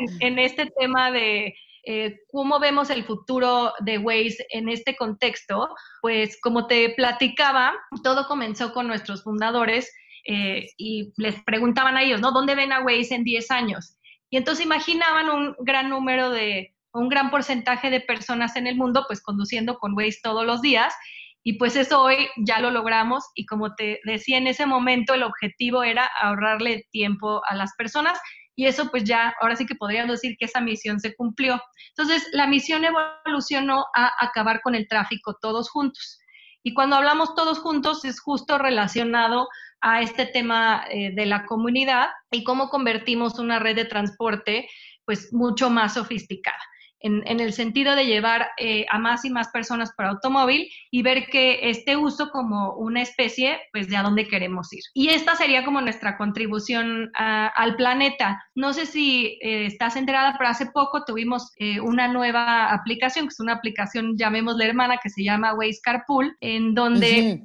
en, 0.00 0.22
en 0.22 0.38
este 0.38 0.72
tema 0.78 1.12
de 1.12 1.54
eh, 1.88 2.18
cómo 2.32 2.58
vemos 2.58 2.90
el 2.90 3.04
futuro 3.04 3.72
de 3.78 3.98
Waze 3.98 4.44
en 4.50 4.68
este 4.68 4.96
contexto, 4.96 5.68
pues 6.02 6.36
como 6.40 6.66
te 6.66 6.90
platicaba, 6.96 7.74
todo 8.02 8.26
comenzó 8.26 8.72
con 8.72 8.88
nuestros 8.88 9.22
fundadores 9.22 9.92
eh, 10.26 10.66
y 10.76 11.12
les 11.16 11.40
preguntaban 11.44 11.96
a 11.96 12.02
ellos, 12.02 12.20
¿no? 12.20 12.32
¿Dónde 12.32 12.56
ven 12.56 12.72
a 12.72 12.82
Waze 12.82 13.14
en 13.14 13.22
10 13.22 13.50
años? 13.52 13.95
Y 14.30 14.36
entonces 14.36 14.64
imaginaban 14.64 15.30
un 15.30 15.54
gran 15.60 15.90
número 15.90 16.30
de, 16.30 16.74
un 16.92 17.08
gran 17.08 17.30
porcentaje 17.30 17.90
de 17.90 18.00
personas 18.00 18.56
en 18.56 18.66
el 18.66 18.76
mundo, 18.76 19.04
pues 19.06 19.22
conduciendo 19.22 19.78
con 19.78 19.94
Waze 19.94 20.18
todos 20.22 20.46
los 20.46 20.62
días. 20.62 20.94
Y 21.42 21.58
pues 21.58 21.76
eso 21.76 22.02
hoy 22.02 22.28
ya 22.44 22.58
lo 22.60 22.70
logramos 22.70 23.24
y 23.36 23.46
como 23.46 23.74
te 23.76 24.00
decía 24.04 24.38
en 24.38 24.48
ese 24.48 24.66
momento, 24.66 25.14
el 25.14 25.22
objetivo 25.22 25.84
era 25.84 26.10
ahorrarle 26.20 26.86
tiempo 26.90 27.40
a 27.48 27.54
las 27.54 27.72
personas 27.76 28.18
y 28.56 28.66
eso 28.66 28.90
pues 28.90 29.04
ya, 29.04 29.34
ahora 29.40 29.54
sí 29.54 29.66
que 29.66 29.74
podríamos 29.76 30.12
decir 30.12 30.36
que 30.38 30.46
esa 30.46 30.60
misión 30.60 30.98
se 30.98 31.14
cumplió. 31.14 31.62
Entonces, 31.90 32.26
la 32.32 32.46
misión 32.46 32.84
evolucionó 32.84 33.84
a 33.94 34.10
acabar 34.18 34.60
con 34.62 34.74
el 34.74 34.88
tráfico 34.88 35.36
todos 35.40 35.70
juntos. 35.70 36.18
Y 36.64 36.74
cuando 36.74 36.96
hablamos 36.96 37.34
todos 37.36 37.60
juntos 37.60 38.04
es 38.04 38.18
justo 38.18 38.58
relacionado 38.58 39.46
a 39.86 40.02
este 40.02 40.26
tema 40.26 40.84
eh, 40.90 41.12
de 41.14 41.26
la 41.26 41.46
comunidad 41.46 42.08
y 42.32 42.42
cómo 42.42 42.68
convertimos 42.70 43.38
una 43.38 43.60
red 43.60 43.76
de 43.76 43.84
transporte 43.84 44.68
pues 45.04 45.32
mucho 45.32 45.70
más 45.70 45.94
sofisticada 45.94 46.58
en, 47.00 47.40
el 47.40 47.52
sentido 47.52 47.94
de 47.94 48.06
llevar 48.06 48.48
eh, 48.58 48.86
a 48.90 48.98
más 48.98 49.24
y 49.24 49.30
más 49.30 49.48
personas 49.48 49.92
por 49.96 50.06
automóvil 50.06 50.68
y 50.90 51.02
ver 51.02 51.26
que 51.26 51.70
este 51.70 51.96
uso 51.96 52.30
como 52.30 52.74
una 52.74 53.02
especie, 53.02 53.58
pues 53.72 53.88
de 53.88 53.96
a 53.96 54.02
dónde 54.02 54.26
queremos 54.26 54.72
ir. 54.72 54.82
Y 54.94 55.08
esta 55.08 55.36
sería 55.36 55.64
como 55.64 55.80
nuestra 55.80 56.16
contribución 56.16 57.10
al 57.14 57.76
planeta. 57.76 58.42
No 58.54 58.72
sé 58.72 58.86
si 58.86 59.38
eh, 59.42 59.66
estás 59.66 59.96
enterada, 59.96 60.34
pero 60.38 60.50
hace 60.50 60.66
poco 60.66 61.04
tuvimos 61.04 61.52
eh, 61.58 61.80
una 61.80 62.08
nueva 62.08 62.72
aplicación, 62.72 63.26
que 63.26 63.32
es 63.32 63.40
una 63.40 63.54
aplicación, 63.54 64.16
llamémosle 64.16 64.66
hermana, 64.66 64.98
que 65.02 65.10
se 65.10 65.22
llama 65.22 65.54
Waze 65.54 65.80
Carpool, 65.82 66.36
en 66.40 66.74
donde 66.74 67.42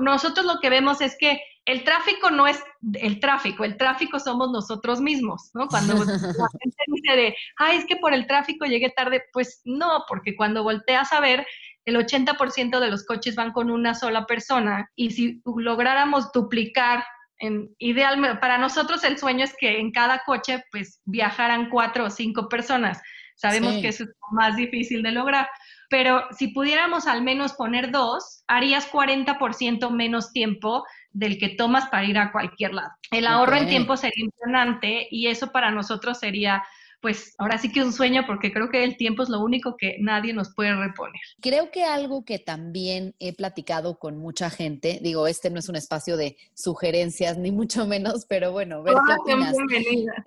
nosotros 0.00 0.46
lo 0.46 0.60
que 0.60 0.70
vemos 0.70 1.00
es 1.00 1.16
que 1.18 1.40
el 1.68 1.84
tráfico 1.84 2.30
no 2.30 2.46
es 2.46 2.64
el 2.94 3.20
tráfico, 3.20 3.62
el 3.62 3.76
tráfico 3.76 4.18
somos 4.18 4.50
nosotros 4.50 5.02
mismos, 5.02 5.50
¿no? 5.52 5.68
Cuando 5.68 5.96
la 5.96 6.00
gente 6.62 6.82
dice 6.86 7.14
de, 7.14 7.36
ay, 7.58 7.76
es 7.76 7.84
que 7.84 7.96
por 7.96 8.14
el 8.14 8.26
tráfico 8.26 8.64
llegué 8.64 8.88
tarde, 8.88 9.24
pues 9.34 9.60
no, 9.66 10.04
porque 10.08 10.34
cuando 10.34 10.62
volteas 10.62 11.12
a 11.12 11.20
ver, 11.20 11.46
el 11.84 11.96
80% 11.96 12.80
de 12.80 12.90
los 12.90 13.04
coches 13.04 13.34
van 13.34 13.52
con 13.52 13.70
una 13.70 13.94
sola 13.94 14.24
persona 14.24 14.90
y 14.96 15.10
si 15.10 15.42
lográramos 15.44 16.32
duplicar 16.32 17.04
en 17.38 17.68
ideal, 17.78 18.40
para 18.40 18.56
nosotros 18.56 19.04
el 19.04 19.18
sueño 19.18 19.44
es 19.44 19.54
que 19.58 19.78
en 19.78 19.92
cada 19.92 20.22
coche 20.24 20.64
pues 20.72 21.02
viajaran 21.04 21.68
cuatro 21.68 22.06
o 22.06 22.10
cinco 22.10 22.48
personas. 22.48 22.98
Sabemos 23.36 23.74
que 23.74 23.88
eso 23.88 24.04
es 24.04 24.10
más 24.32 24.56
difícil 24.56 25.02
de 25.02 25.12
lograr, 25.12 25.48
pero 25.90 26.26
si 26.32 26.48
pudiéramos 26.48 27.06
al 27.06 27.22
menos 27.22 27.52
poner 27.52 27.92
dos, 27.92 28.42
harías 28.48 28.90
40% 28.90 29.90
menos 29.90 30.32
tiempo 30.32 30.84
del 31.18 31.36
que 31.36 31.48
tomas 31.48 31.88
para 31.88 32.04
ir 32.04 32.16
a 32.16 32.30
cualquier 32.30 32.74
lado. 32.74 32.90
El 33.10 33.26
ahorro 33.26 33.56
en 33.56 33.68
tiempo 33.68 33.96
sería 33.96 34.24
impresionante 34.24 35.08
y 35.10 35.26
eso 35.26 35.50
para 35.50 35.72
nosotros 35.72 36.18
sería 36.18 36.62
pues 37.00 37.34
ahora 37.38 37.58
sí 37.58 37.70
que 37.70 37.82
un 37.82 37.92
sueño 37.92 38.22
porque 38.26 38.52
creo 38.52 38.68
que 38.70 38.82
el 38.82 38.96
tiempo 38.96 39.22
es 39.22 39.28
lo 39.28 39.40
único 39.40 39.76
que 39.76 39.96
nadie 40.00 40.32
nos 40.32 40.52
puede 40.54 40.74
reponer. 40.74 41.20
Creo 41.40 41.70
que 41.70 41.84
algo 41.84 42.24
que 42.24 42.38
también 42.38 43.14
he 43.20 43.32
platicado 43.34 43.98
con 43.98 44.18
mucha 44.18 44.50
gente, 44.50 44.98
digo, 45.02 45.26
este 45.26 45.50
no 45.50 45.60
es 45.60 45.68
un 45.68 45.76
espacio 45.76 46.16
de 46.16 46.36
sugerencias 46.54 47.38
ni 47.38 47.52
mucho 47.52 47.86
menos, 47.86 48.26
pero 48.28 48.50
bueno, 48.52 48.82
ver 48.82 48.94
qué 49.06 49.32
opinas. 49.32 49.54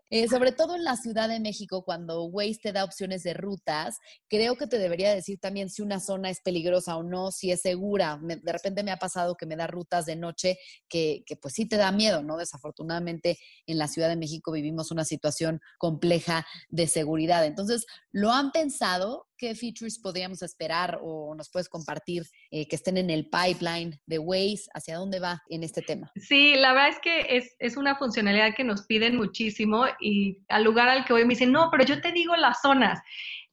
Eh, 0.09 0.27
sobre 0.27 0.51
todo 0.51 0.75
en 0.75 0.83
la 0.83 0.95
Ciudad 0.95 1.27
de 1.27 1.39
México, 1.39 1.83
cuando 1.83 2.23
Waze 2.25 2.59
te 2.61 2.71
da 2.71 2.83
opciones 2.83 3.23
de 3.23 3.33
rutas, 3.33 3.97
creo 4.29 4.55
que 4.55 4.67
te 4.67 4.77
debería 4.77 5.13
decir 5.13 5.39
también 5.39 5.69
si 5.69 5.81
una 5.81 5.99
zona 5.99 6.29
es 6.29 6.41
peligrosa 6.41 6.95
o 6.95 7.03
no, 7.03 7.31
si 7.31 7.51
es 7.51 7.61
segura. 7.61 8.19
de 8.21 8.51
repente 8.51 8.83
me 8.83 8.91
ha 8.91 8.97
pasado 8.97 9.35
que 9.35 9.45
me 9.45 9.55
da 9.55 9.67
rutas 9.67 10.05
de 10.05 10.15
noche 10.15 10.57
que, 10.87 11.23
que 11.25 11.35
pues 11.35 11.53
sí 11.53 11.67
te 11.67 11.77
da 11.77 11.91
miedo, 11.91 12.23
¿no? 12.23 12.37
Desafortunadamente 12.37 13.37
en 13.65 13.77
la 13.77 13.87
Ciudad 13.87 14.07
de 14.07 14.15
México 14.15 14.51
vivimos 14.51 14.91
una 14.91 15.03
situación 15.03 15.59
compleja 15.77 16.45
de 16.69 16.87
seguridad. 16.87 17.45
Entonces, 17.45 17.85
¿lo 18.11 18.31
han 18.31 18.51
pensado? 18.51 19.27
¿Qué 19.37 19.55
features 19.55 19.99
podríamos 19.99 20.41
esperar 20.41 20.99
o 21.01 21.33
nos 21.35 21.49
puedes 21.49 21.69
compartir 21.69 22.23
eh, 22.51 22.67
que 22.67 22.75
estén 22.75 22.97
en 22.97 23.09
el 23.09 23.29
pipeline 23.29 23.99
de 24.05 24.19
Waze? 24.19 24.69
¿Hacia 24.73 24.97
dónde 24.97 25.19
va 25.19 25.41
en 25.49 25.63
este 25.63 25.81
tema? 25.81 26.11
Sí, 26.15 26.55
la 26.55 26.73
verdad 26.73 26.89
es 26.89 26.99
que 26.99 27.37
es, 27.37 27.55
es 27.59 27.77
una 27.77 27.95
funcionalidad 27.95 28.55
que 28.55 28.63
nos 28.63 28.85
piden 28.85 29.17
muchísimo 29.17 29.85
y 29.99 30.37
al 30.47 30.63
lugar 30.63 30.89
al 30.89 31.05
que 31.05 31.13
voy 31.13 31.23
me 31.23 31.33
dicen, 31.33 31.51
no, 31.51 31.69
pero 31.71 31.83
yo 31.83 32.01
te 32.01 32.11
digo 32.11 32.35
las 32.35 32.61
zonas. 32.61 32.99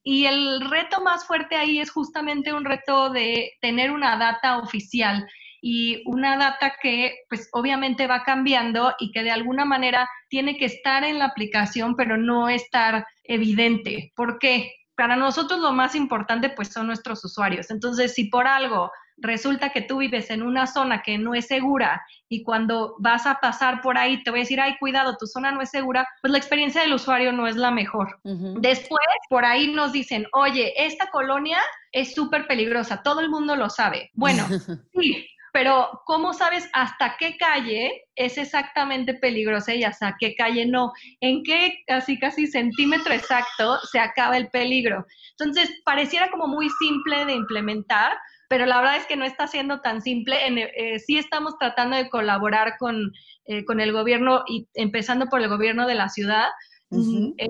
Y 0.03 0.27
el 0.27 0.69
reto 0.71 1.03
más 1.03 1.27
fuerte 1.27 1.57
ahí 1.57 1.81
es 1.81 1.91
justamente 1.91 2.53
un 2.53 2.65
reto 2.65 3.11
de 3.11 3.53
tener 3.61 3.91
una 3.91 4.17
data 4.17 4.59
oficial 4.59 5.27
y 5.61 6.03
una 6.07 6.37
data 6.37 6.75
que 6.81 7.15
pues 7.29 7.49
obviamente 7.53 8.07
va 8.07 8.23
cambiando 8.23 8.95
y 8.99 9.11
que 9.13 9.23
de 9.23 9.31
alguna 9.31 9.65
manera 9.65 10.09
tiene 10.29 10.57
que 10.57 10.67
estar 10.67 11.05
en 11.05 11.19
la 11.19 11.27
aplicación, 11.27 11.97
pero 11.97 12.17
no 12.17 12.49
estar 12.49 13.07
evidente. 13.25 14.13
¿Por 14.15 14.39
qué? 14.39 14.73
Para 14.95 15.17
nosotros 15.17 15.61
lo 15.61 15.73
más 15.73 15.95
importante 15.95 16.51
pues 16.51 16.69
son 16.69 16.87
nuestros 16.87 17.25
usuarios. 17.25 17.71
Entonces, 17.71 18.15
si 18.15 18.25
por 18.25 18.47
algo 18.47 18.91
resulta 19.21 19.71
que 19.71 19.83
tú 19.83 19.99
vives 19.99 20.31
en 20.31 20.43
una 20.43 20.67
zona 20.67 21.03
que 21.03 21.19
no 21.19 21.35
es 21.35 21.47
segura 21.47 22.03
y 22.29 22.43
cuando 22.43 22.95
vas 22.99 23.27
a 23.27 23.37
pasar 23.41 23.81
por 23.81 23.99
ahí 23.99 24.23
te 24.23 24.31
voy 24.31 24.41
a 24.41 24.43
decir, 24.43 24.61
ay, 24.61 24.77
cuidado, 24.79 25.17
tu 25.17 25.27
zona 25.27 25.51
no 25.53 25.61
es 25.61 25.71
segura, 25.71 26.07
pues 26.21 26.31
la 26.31 26.39
experiencia 26.39 26.83
del 26.83 26.95
usuario 26.95 27.33
no 27.33 27.47
es 27.47 27.57
la 27.57 27.71
mejor. 27.71 28.21
Después, 28.23 29.01
por 29.29 29.45
ahí 29.45 29.73
nos 29.73 29.93
dicen, 29.93 30.27
oye, 30.33 30.73
esta 30.77 31.11
colonia 31.11 31.59
es 31.93 32.15
súper 32.15 32.47
peligrosa, 32.47 33.03
todo 33.03 33.21
el 33.21 33.31
mundo 33.31 33.57
lo 33.57 33.71
sabe. 33.71 34.11
Bueno, 34.15 34.47
sí, 34.95 35.27
pero 35.53 36.03
¿cómo 36.05 36.35
sabes 36.35 36.69
hasta 36.73 37.17
qué 37.19 37.37
calle 37.37 38.05
es 38.15 38.39
exactamente 38.39 39.15
peligrosa 39.15 39.75
y 39.75 39.85
hasta 39.85 40.17
qué 40.19 40.35
calle 40.35 40.67
no? 40.67 40.93
¿En 41.21 41.43
qué 41.43 41.83
casi 41.87 42.19
casi 42.19 42.47
centímetro 42.47 43.15
exacto 43.15 43.79
se 43.91 43.99
acaba 43.99 44.37
el 44.37 44.49
peligro? 44.49 45.07
Entonces, 45.39 45.71
pareciera 45.85 46.31
como 46.31 46.47
muy 46.47 46.69
simple 46.79 47.25
de 47.25 47.35
implementar, 47.35 48.19
pero 48.49 48.67
la 48.67 48.79
verdad 48.79 48.97
es 48.97 49.07
que 49.07 49.17
no 49.17 49.25
está 49.25 49.47
siendo 49.47 49.81
tan 49.81 50.03
simple. 50.03 50.37
Eh, 50.47 50.99
sí 50.99 51.19
estamos 51.19 51.59
tratando 51.59 51.97
de 51.97 52.09
colaborar 52.09 52.77
con, 52.79 53.13
eh, 53.47 53.65
con, 53.65 53.81
el 53.81 53.93
gobierno 53.93 54.45
y 54.47 54.69
empezando 54.75 55.27
por 55.27 55.41
el 55.41 55.49
gobierno 55.49 55.87
de 55.87 55.95
la 55.95 56.09
ciudad. 56.09 56.49
Eh, 56.91 57.49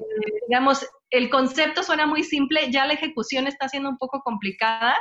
digamos, 0.49 0.85
el 1.11 1.31
concepto 1.31 1.83
suena 1.83 2.07
muy 2.07 2.25
simple, 2.25 2.71
ya 2.71 2.87
la 2.87 2.95
ejecución 2.95 3.47
está 3.47 3.69
siendo 3.69 3.88
un 3.88 3.99
poco 3.99 4.21
complicada 4.23 4.97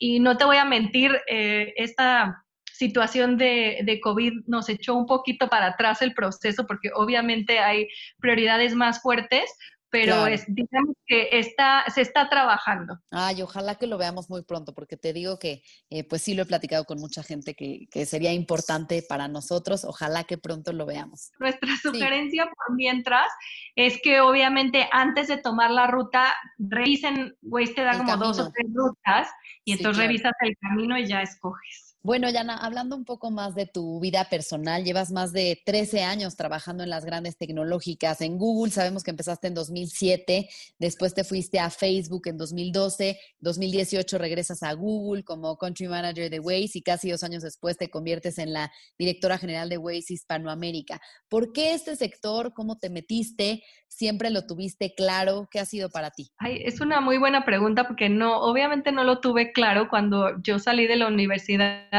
y 0.00 0.18
no 0.18 0.36
te 0.36 0.46
voy 0.46 0.56
a 0.56 0.64
mentir, 0.64 1.12
eh, 1.28 1.74
esta 1.76 2.42
situación 2.72 3.36
de, 3.36 3.80
de, 3.84 4.00
COVID 4.00 4.32
nos 4.46 4.70
echó 4.70 4.94
un 4.94 5.04
poquito 5.06 5.48
para 5.48 5.66
atrás 5.66 6.00
el 6.00 6.14
proceso 6.14 6.66
porque 6.66 6.88
obviamente 6.94 7.58
hay 7.58 7.86
prioridades 8.18 8.74
más 8.74 9.02
fuertes, 9.02 9.54
pero 9.90 10.26
es, 10.26 10.44
digamos 10.46 10.96
que 11.06 11.28
está, 11.32 11.84
se 11.92 12.00
está 12.00 12.28
trabajando. 12.28 12.98
Ay, 13.10 13.42
ojalá 13.42 13.74
que 13.74 13.86
lo 13.86 13.98
veamos 13.98 14.30
muy 14.30 14.42
pronto, 14.42 14.72
porque 14.74 14.96
te 14.96 15.12
digo 15.12 15.38
que, 15.38 15.62
eh, 15.90 16.04
pues 16.04 16.22
sí 16.22 16.34
lo 16.34 16.42
he 16.42 16.46
platicado 16.46 16.84
con 16.84 16.98
mucha 16.98 17.22
gente 17.22 17.54
que, 17.54 17.88
que, 17.90 18.06
sería 18.06 18.32
importante 18.32 19.02
para 19.06 19.28
nosotros, 19.28 19.84
ojalá 19.84 20.24
que 20.24 20.38
pronto 20.38 20.72
lo 20.72 20.86
veamos. 20.86 21.32
Nuestra 21.38 21.70
sugerencia 21.82 22.44
por 22.44 22.76
mientras 22.76 23.26
es 23.74 24.00
que 24.02 24.20
obviamente 24.20 24.88
antes 24.92 25.28
de 25.28 25.38
tomar 25.38 25.70
la 25.70 25.86
ruta, 25.86 26.34
revisen, 26.58 27.36
Waze 27.42 27.74
te 27.74 27.82
da 27.82 27.98
como 27.98 28.16
dos 28.16 28.38
o 28.38 28.50
tres 28.52 28.66
rutas, 28.72 29.28
y 29.64 29.72
entonces 29.72 30.04
revisas 30.04 30.32
el 30.40 30.56
camino 30.60 30.96
y 30.98 31.06
ya 31.06 31.22
escoges. 31.22 31.89
Bueno, 32.02 32.30
Yana, 32.30 32.56
hablando 32.56 32.96
un 32.96 33.04
poco 33.04 33.30
más 33.30 33.54
de 33.54 33.66
tu 33.66 34.00
vida 34.00 34.24
personal, 34.30 34.84
llevas 34.84 35.12
más 35.12 35.34
de 35.34 35.60
13 35.66 36.02
años 36.02 36.34
trabajando 36.34 36.82
en 36.82 36.88
las 36.88 37.04
grandes 37.04 37.36
tecnológicas. 37.36 38.22
En 38.22 38.38
Google 38.38 38.72
sabemos 38.72 39.04
que 39.04 39.10
empezaste 39.10 39.48
en 39.48 39.54
2007, 39.54 40.48
después 40.78 41.12
te 41.12 41.24
fuiste 41.24 41.58
a 41.58 41.68
Facebook 41.68 42.22
en 42.28 42.38
2012, 42.38 43.20
2018 43.40 44.16
regresas 44.16 44.62
a 44.62 44.72
Google 44.72 45.24
como 45.24 45.58
Country 45.58 45.88
Manager 45.88 46.30
de 46.30 46.40
Waze 46.40 46.78
y 46.78 46.80
casi 46.80 47.10
dos 47.10 47.22
años 47.22 47.42
después 47.42 47.76
te 47.76 47.90
conviertes 47.90 48.38
en 48.38 48.54
la 48.54 48.72
directora 48.98 49.36
general 49.36 49.68
de 49.68 49.76
Waze 49.76 50.14
Hispanoamérica. 50.14 51.02
¿Por 51.28 51.52
qué 51.52 51.74
este 51.74 51.96
sector? 51.96 52.54
¿Cómo 52.54 52.78
te 52.78 52.88
metiste? 52.88 53.62
¿Siempre 53.88 54.30
lo 54.30 54.46
tuviste 54.46 54.94
claro? 54.94 55.48
¿Qué 55.50 55.60
ha 55.60 55.66
sido 55.66 55.90
para 55.90 56.12
ti? 56.12 56.30
Ay, 56.38 56.62
es 56.64 56.80
una 56.80 57.02
muy 57.02 57.18
buena 57.18 57.44
pregunta 57.44 57.86
porque 57.86 58.08
no, 58.08 58.40
obviamente 58.40 58.90
no 58.90 59.04
lo 59.04 59.20
tuve 59.20 59.52
claro 59.52 59.88
cuando 59.90 60.40
yo 60.42 60.58
salí 60.58 60.86
de 60.86 60.96
la 60.96 61.08
universidad 61.08 61.89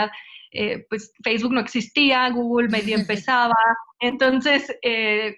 eh, 0.51 0.85
pues 0.89 1.13
Facebook 1.23 1.53
no 1.53 1.61
existía, 1.61 2.29
Google 2.29 2.69
medio 2.69 2.95
empezaba, 2.99 3.55
entonces 3.99 4.75
eh, 4.81 5.37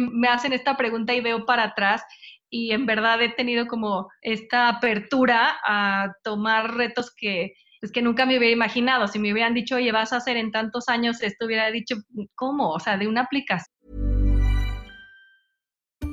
me 0.00 0.28
hacen 0.28 0.52
esta 0.52 0.76
pregunta 0.76 1.14
y 1.14 1.20
veo 1.20 1.46
para 1.46 1.64
atrás 1.64 2.02
y 2.50 2.70
en 2.70 2.86
verdad 2.86 3.20
he 3.20 3.30
tenido 3.30 3.66
como 3.66 4.08
esta 4.22 4.68
apertura 4.68 5.56
a 5.66 6.12
tomar 6.22 6.74
retos 6.76 7.12
que, 7.16 7.54
pues, 7.80 7.90
que 7.90 8.00
nunca 8.00 8.26
me 8.26 8.38
hubiera 8.38 8.54
imaginado. 8.54 9.08
Si 9.08 9.18
me 9.18 9.32
hubieran 9.32 9.54
dicho, 9.54 9.74
oye, 9.74 9.90
vas 9.90 10.12
a 10.12 10.18
hacer 10.18 10.36
en 10.36 10.52
tantos 10.52 10.88
años 10.88 11.20
esto, 11.20 11.46
hubiera 11.46 11.70
dicho, 11.72 11.96
¿cómo? 12.36 12.70
O 12.70 12.78
sea, 12.78 12.96
de 12.96 13.08
una 13.08 13.22
aplicación. 13.22 13.73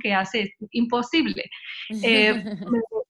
que 0.00 0.14
hace 0.14 0.54
imposible. 0.70 1.50
Eh, 2.02 2.44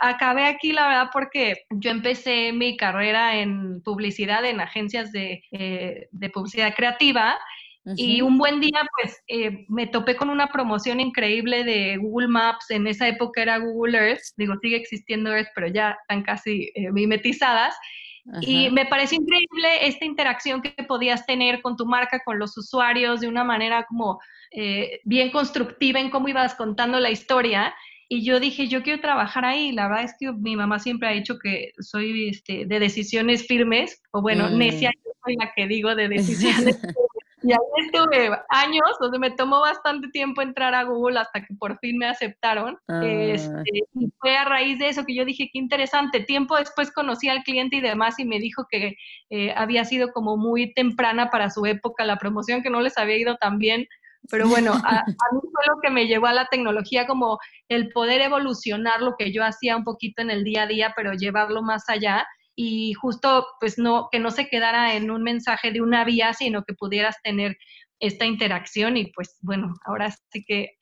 acabé 0.00 0.44
aquí, 0.44 0.72
la 0.72 0.88
verdad, 0.88 1.10
porque 1.12 1.64
yo 1.70 1.90
empecé 1.90 2.52
mi 2.52 2.76
carrera 2.76 3.38
en 3.38 3.82
publicidad, 3.82 4.44
en 4.44 4.60
agencias 4.60 5.12
de, 5.12 5.42
eh, 5.52 6.08
de 6.10 6.30
publicidad 6.30 6.74
creativa. 6.74 7.38
Y 7.96 8.20
un 8.20 8.36
buen 8.36 8.60
día, 8.60 8.82
pues, 9.00 9.22
eh, 9.28 9.64
me 9.68 9.86
topé 9.86 10.14
con 10.14 10.28
una 10.28 10.48
promoción 10.48 11.00
increíble 11.00 11.64
de 11.64 11.96
Google 11.96 12.28
Maps. 12.28 12.70
En 12.70 12.86
esa 12.86 13.08
época 13.08 13.40
era 13.40 13.56
Google 13.56 13.96
Earth. 13.96 14.20
Digo, 14.36 14.56
sigue 14.60 14.76
existiendo 14.76 15.34
Earth, 15.34 15.48
pero 15.54 15.68
ya 15.68 15.96
están 16.02 16.22
casi 16.22 16.70
mimetizadas. 16.92 17.74
Y 18.42 18.70
me 18.70 18.86
parece 18.86 19.16
increíble 19.16 19.86
esta 19.86 20.04
interacción 20.04 20.60
que 20.60 20.84
podías 20.84 21.24
tener 21.26 21.62
con 21.62 21.76
tu 21.76 21.86
marca, 21.86 22.20
con 22.24 22.38
los 22.38 22.56
usuarios, 22.58 23.20
de 23.20 23.28
una 23.28 23.44
manera 23.44 23.84
como 23.88 24.20
eh, 24.50 25.00
bien 25.04 25.30
constructiva 25.30 26.00
en 26.00 26.10
cómo 26.10 26.28
ibas 26.28 26.54
contando 26.54 27.00
la 27.00 27.10
historia. 27.10 27.74
Y 28.08 28.24
yo 28.24 28.40
dije, 28.40 28.68
yo 28.68 28.82
quiero 28.82 29.00
trabajar 29.00 29.44
ahí. 29.44 29.72
La 29.72 29.88
verdad 29.88 30.04
es 30.04 30.14
que 30.18 30.32
mi 30.32 30.56
mamá 30.56 30.78
siempre 30.78 31.08
ha 31.08 31.12
dicho 31.12 31.38
que 31.38 31.72
soy 31.78 32.28
este, 32.28 32.64
de 32.66 32.78
decisiones 32.80 33.46
firmes, 33.46 34.02
o 34.10 34.22
bueno, 34.22 34.48
mm. 34.50 34.58
necia, 34.58 34.90
yo 35.04 35.12
soy 35.24 35.36
la 35.36 35.52
que 35.54 35.66
digo 35.66 35.94
de 35.94 36.08
decisiones 36.08 36.78
Y 37.48 37.52
ahí 37.52 37.86
estuve 37.86 38.30
años, 38.50 38.90
donde 39.00 39.18
me 39.18 39.30
tomó 39.30 39.60
bastante 39.60 40.08
tiempo 40.08 40.42
entrar 40.42 40.74
a 40.74 40.82
Google 40.82 41.18
hasta 41.18 41.40
que 41.40 41.54
por 41.54 41.78
fin 41.78 41.96
me 41.96 42.06
aceptaron. 42.06 42.78
Ah. 42.88 43.00
Este, 43.02 43.86
y 43.94 44.12
fue 44.20 44.36
a 44.36 44.44
raíz 44.44 44.78
de 44.78 44.90
eso 44.90 45.06
que 45.06 45.14
yo 45.14 45.24
dije, 45.24 45.48
qué 45.50 45.58
interesante. 45.58 46.20
Tiempo 46.20 46.56
después 46.56 46.92
conocí 46.92 47.30
al 47.30 47.42
cliente 47.44 47.76
y 47.76 47.80
demás 47.80 48.18
y 48.18 48.26
me 48.26 48.38
dijo 48.38 48.66
que 48.70 48.96
eh, 49.30 49.54
había 49.56 49.86
sido 49.86 50.12
como 50.12 50.36
muy 50.36 50.74
temprana 50.74 51.30
para 51.30 51.48
su 51.48 51.64
época 51.64 52.04
la 52.04 52.18
promoción, 52.18 52.62
que 52.62 52.68
no 52.68 52.82
les 52.82 52.98
había 52.98 53.16
ido 53.16 53.36
tan 53.36 53.58
bien. 53.58 53.86
Pero 54.30 54.46
bueno, 54.46 54.72
a, 54.84 54.98
a, 54.98 55.04
mí 55.32 55.40
fue 55.40 55.64
lo 55.68 55.80
que 55.80 55.88
me 55.88 56.06
llevó 56.06 56.26
a 56.26 56.34
la 56.34 56.48
tecnología, 56.50 57.06
como 57.06 57.38
el 57.70 57.88
poder 57.92 58.20
evolucionar 58.20 59.00
lo 59.00 59.14
que 59.18 59.32
yo 59.32 59.42
hacía 59.42 59.74
un 59.74 59.84
poquito 59.84 60.20
en 60.20 60.30
el 60.30 60.44
día 60.44 60.64
a 60.64 60.66
día, 60.66 60.92
pero 60.94 61.14
llevarlo 61.14 61.62
más 61.62 61.88
allá 61.88 62.26
y 62.60 62.92
justo 62.94 63.46
pues 63.60 63.78
no, 63.78 64.08
que 64.10 64.18
no 64.18 64.32
se 64.32 64.48
quedara 64.48 64.96
en 64.96 65.12
un 65.12 65.22
mensaje 65.22 65.70
de 65.70 65.80
una 65.80 66.04
vía, 66.04 66.34
sino 66.34 66.64
que 66.64 66.74
pudieras 66.74 67.14
tener 67.22 67.56
esta 68.00 68.26
interacción 68.26 68.96
y 68.96 69.12
pues 69.12 69.36
bueno, 69.42 69.74
ahora 69.86 70.12
sí 70.32 70.44
que 70.44 70.76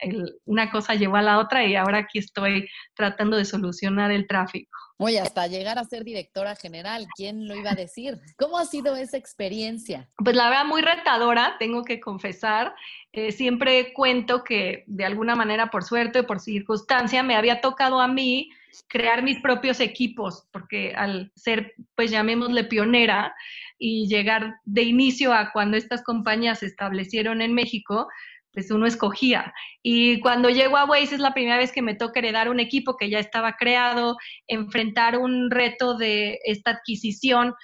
una 0.46 0.70
cosa 0.70 0.94
llevó 0.94 1.16
a 1.16 1.22
la 1.22 1.38
otra 1.38 1.66
y 1.66 1.76
ahora 1.76 1.98
aquí 1.98 2.18
estoy 2.18 2.66
tratando 2.94 3.36
de 3.36 3.44
solucionar 3.44 4.10
el 4.10 4.26
tráfico. 4.26 4.70
Oye, 4.96 5.20
hasta 5.20 5.46
llegar 5.48 5.78
a 5.78 5.84
ser 5.84 6.02
directora 6.02 6.56
general, 6.56 7.06
¿quién 7.14 7.46
lo 7.46 7.54
iba 7.54 7.72
a 7.72 7.74
decir? 7.74 8.18
¿Cómo 8.38 8.56
ha 8.56 8.64
sido 8.64 8.96
esa 8.96 9.18
experiencia? 9.18 10.08
Pues 10.16 10.34
la 10.34 10.48
verdad, 10.48 10.64
muy 10.64 10.80
retadora, 10.80 11.56
tengo 11.58 11.84
que 11.84 12.00
confesar. 12.00 12.74
Eh, 13.12 13.32
siempre 13.32 13.92
cuento 13.92 14.44
que 14.44 14.84
de 14.86 15.04
alguna 15.04 15.34
manera, 15.34 15.66
por 15.70 15.84
suerte 15.84 16.20
o 16.20 16.26
por 16.26 16.40
circunstancia, 16.40 17.22
me 17.22 17.36
había 17.36 17.60
tocado 17.60 18.00
a 18.00 18.08
mí 18.08 18.48
crear 18.88 19.22
mis 19.22 19.40
propios 19.40 19.80
equipos, 19.80 20.46
porque 20.52 20.94
al 20.94 21.32
ser, 21.34 21.74
pues 21.94 22.10
llamémosle 22.10 22.64
pionera 22.64 23.34
y 23.78 24.08
llegar 24.08 24.56
de 24.64 24.82
inicio 24.82 25.32
a 25.32 25.52
cuando 25.52 25.76
estas 25.76 26.02
compañías 26.02 26.60
se 26.60 26.66
establecieron 26.66 27.42
en 27.42 27.54
México, 27.54 28.08
pues 28.52 28.70
uno 28.70 28.86
escogía. 28.86 29.52
Y 29.82 30.18
cuando 30.20 30.48
llego 30.48 30.78
a 30.78 30.86
Waze 30.86 31.16
es 31.16 31.20
la 31.20 31.34
primera 31.34 31.58
vez 31.58 31.72
que 31.72 31.82
me 31.82 31.94
toca 31.94 32.20
heredar 32.20 32.48
un 32.48 32.58
equipo 32.58 32.96
que 32.96 33.10
ya 33.10 33.18
estaba 33.18 33.56
creado, 33.56 34.16
enfrentar 34.48 35.18
un 35.18 35.50
reto 35.50 35.96
de 35.98 36.38
esta 36.42 36.70
adquisición 36.70 37.54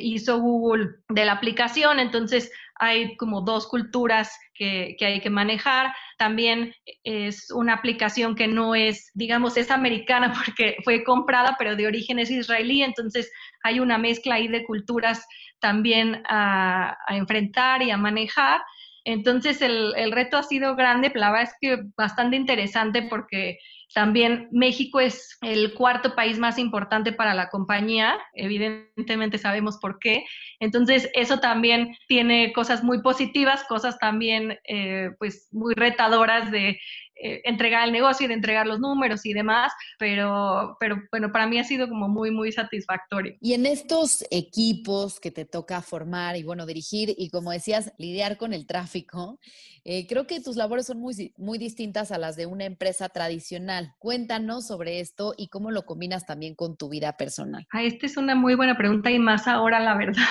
hizo 0.00 0.40
Google 0.40 0.88
de 1.08 1.24
la 1.24 1.32
aplicación. 1.32 2.00
Entonces 2.00 2.50
hay 2.76 3.16
como 3.16 3.42
dos 3.42 3.66
culturas 3.66 4.32
que, 4.54 4.96
hay 5.00 5.20
que 5.20 5.30
manejar. 5.30 5.92
También 6.18 6.74
es 7.04 7.50
una 7.50 7.74
aplicación 7.74 8.34
que 8.34 8.48
no 8.48 8.74
es, 8.74 9.10
digamos, 9.14 9.56
es 9.56 9.70
americana 9.70 10.32
porque 10.44 10.76
fue 10.84 11.04
comprada, 11.04 11.56
pero 11.58 11.76
de 11.76 11.86
origen 11.86 12.18
es 12.18 12.30
israelí. 12.30 12.82
Entonces 12.82 13.30
hay 13.62 13.80
una 13.80 13.98
mezcla 13.98 14.36
ahí 14.36 14.48
de 14.48 14.64
culturas 14.64 15.26
también 15.60 16.22
a, 16.28 16.96
enfrentar 17.08 17.82
y 17.82 17.90
a 17.90 17.96
manejar. 17.96 18.60
Entonces 19.04 19.62
el, 19.62 20.12
reto 20.12 20.36
ha 20.36 20.42
sido 20.42 20.76
grande, 20.76 21.10
la 21.14 21.30
verdad 21.30 21.48
es 21.48 21.56
que 21.60 21.82
bastante 21.96 22.36
interesante 22.36 23.02
porque 23.02 23.58
también 23.94 24.48
México 24.52 25.00
es 25.00 25.36
el 25.42 25.74
cuarto 25.74 26.14
país 26.14 26.38
más 26.38 26.58
importante 26.58 27.12
para 27.12 27.34
la 27.34 27.48
compañía, 27.48 28.18
evidentemente 28.34 29.38
sabemos 29.38 29.78
por 29.78 29.98
qué. 29.98 30.24
Entonces 30.60 31.10
eso 31.14 31.40
también 31.40 31.96
tiene 32.06 32.52
cosas 32.52 32.84
muy 32.84 33.02
positivas, 33.02 33.64
cosas 33.64 33.98
también 33.98 34.58
eh, 34.64 35.10
pues 35.18 35.48
muy 35.52 35.74
retadoras 35.74 36.50
de 36.50 36.78
eh, 37.22 37.42
entregar 37.44 37.84
el 37.84 37.92
negocio 37.92 38.24
y 38.24 38.28
de 38.28 38.34
entregar 38.34 38.66
los 38.66 38.80
números 38.80 39.26
y 39.26 39.34
demás, 39.34 39.74
pero, 39.98 40.78
pero 40.80 41.02
bueno, 41.10 41.30
para 41.30 41.46
mí 41.46 41.58
ha 41.58 41.64
sido 41.64 41.86
como 41.86 42.08
muy, 42.08 42.30
muy 42.30 42.50
satisfactorio. 42.50 43.36
Y 43.42 43.52
en 43.52 43.66
estos 43.66 44.24
equipos 44.30 45.20
que 45.20 45.30
te 45.30 45.44
toca 45.44 45.82
formar 45.82 46.36
y 46.36 46.44
bueno, 46.44 46.64
dirigir 46.64 47.14
y 47.18 47.28
como 47.28 47.50
decías, 47.50 47.92
lidiar 47.98 48.38
con 48.38 48.54
el 48.54 48.66
tráfico, 48.66 49.38
eh, 49.84 50.06
creo 50.06 50.26
que 50.26 50.40
tus 50.40 50.56
labores 50.56 50.86
son 50.86 50.98
muy, 50.98 51.34
muy 51.36 51.58
distintas 51.58 52.10
a 52.10 52.16
las 52.16 52.36
de 52.36 52.46
una 52.46 52.64
empresa 52.64 53.10
tradicional. 53.10 53.79
Cuéntanos 53.98 54.66
sobre 54.66 55.00
esto 55.00 55.34
y 55.36 55.48
cómo 55.48 55.70
lo 55.70 55.84
combinas 55.84 56.26
también 56.26 56.54
con 56.54 56.76
tu 56.76 56.88
vida 56.88 57.16
personal. 57.16 57.66
Ah, 57.72 57.82
esta 57.82 58.06
es 58.06 58.16
una 58.16 58.34
muy 58.34 58.54
buena 58.54 58.76
pregunta 58.76 59.10
y 59.10 59.18
más 59.18 59.46
ahora, 59.46 59.80
la 59.80 59.96
verdad. 59.96 60.22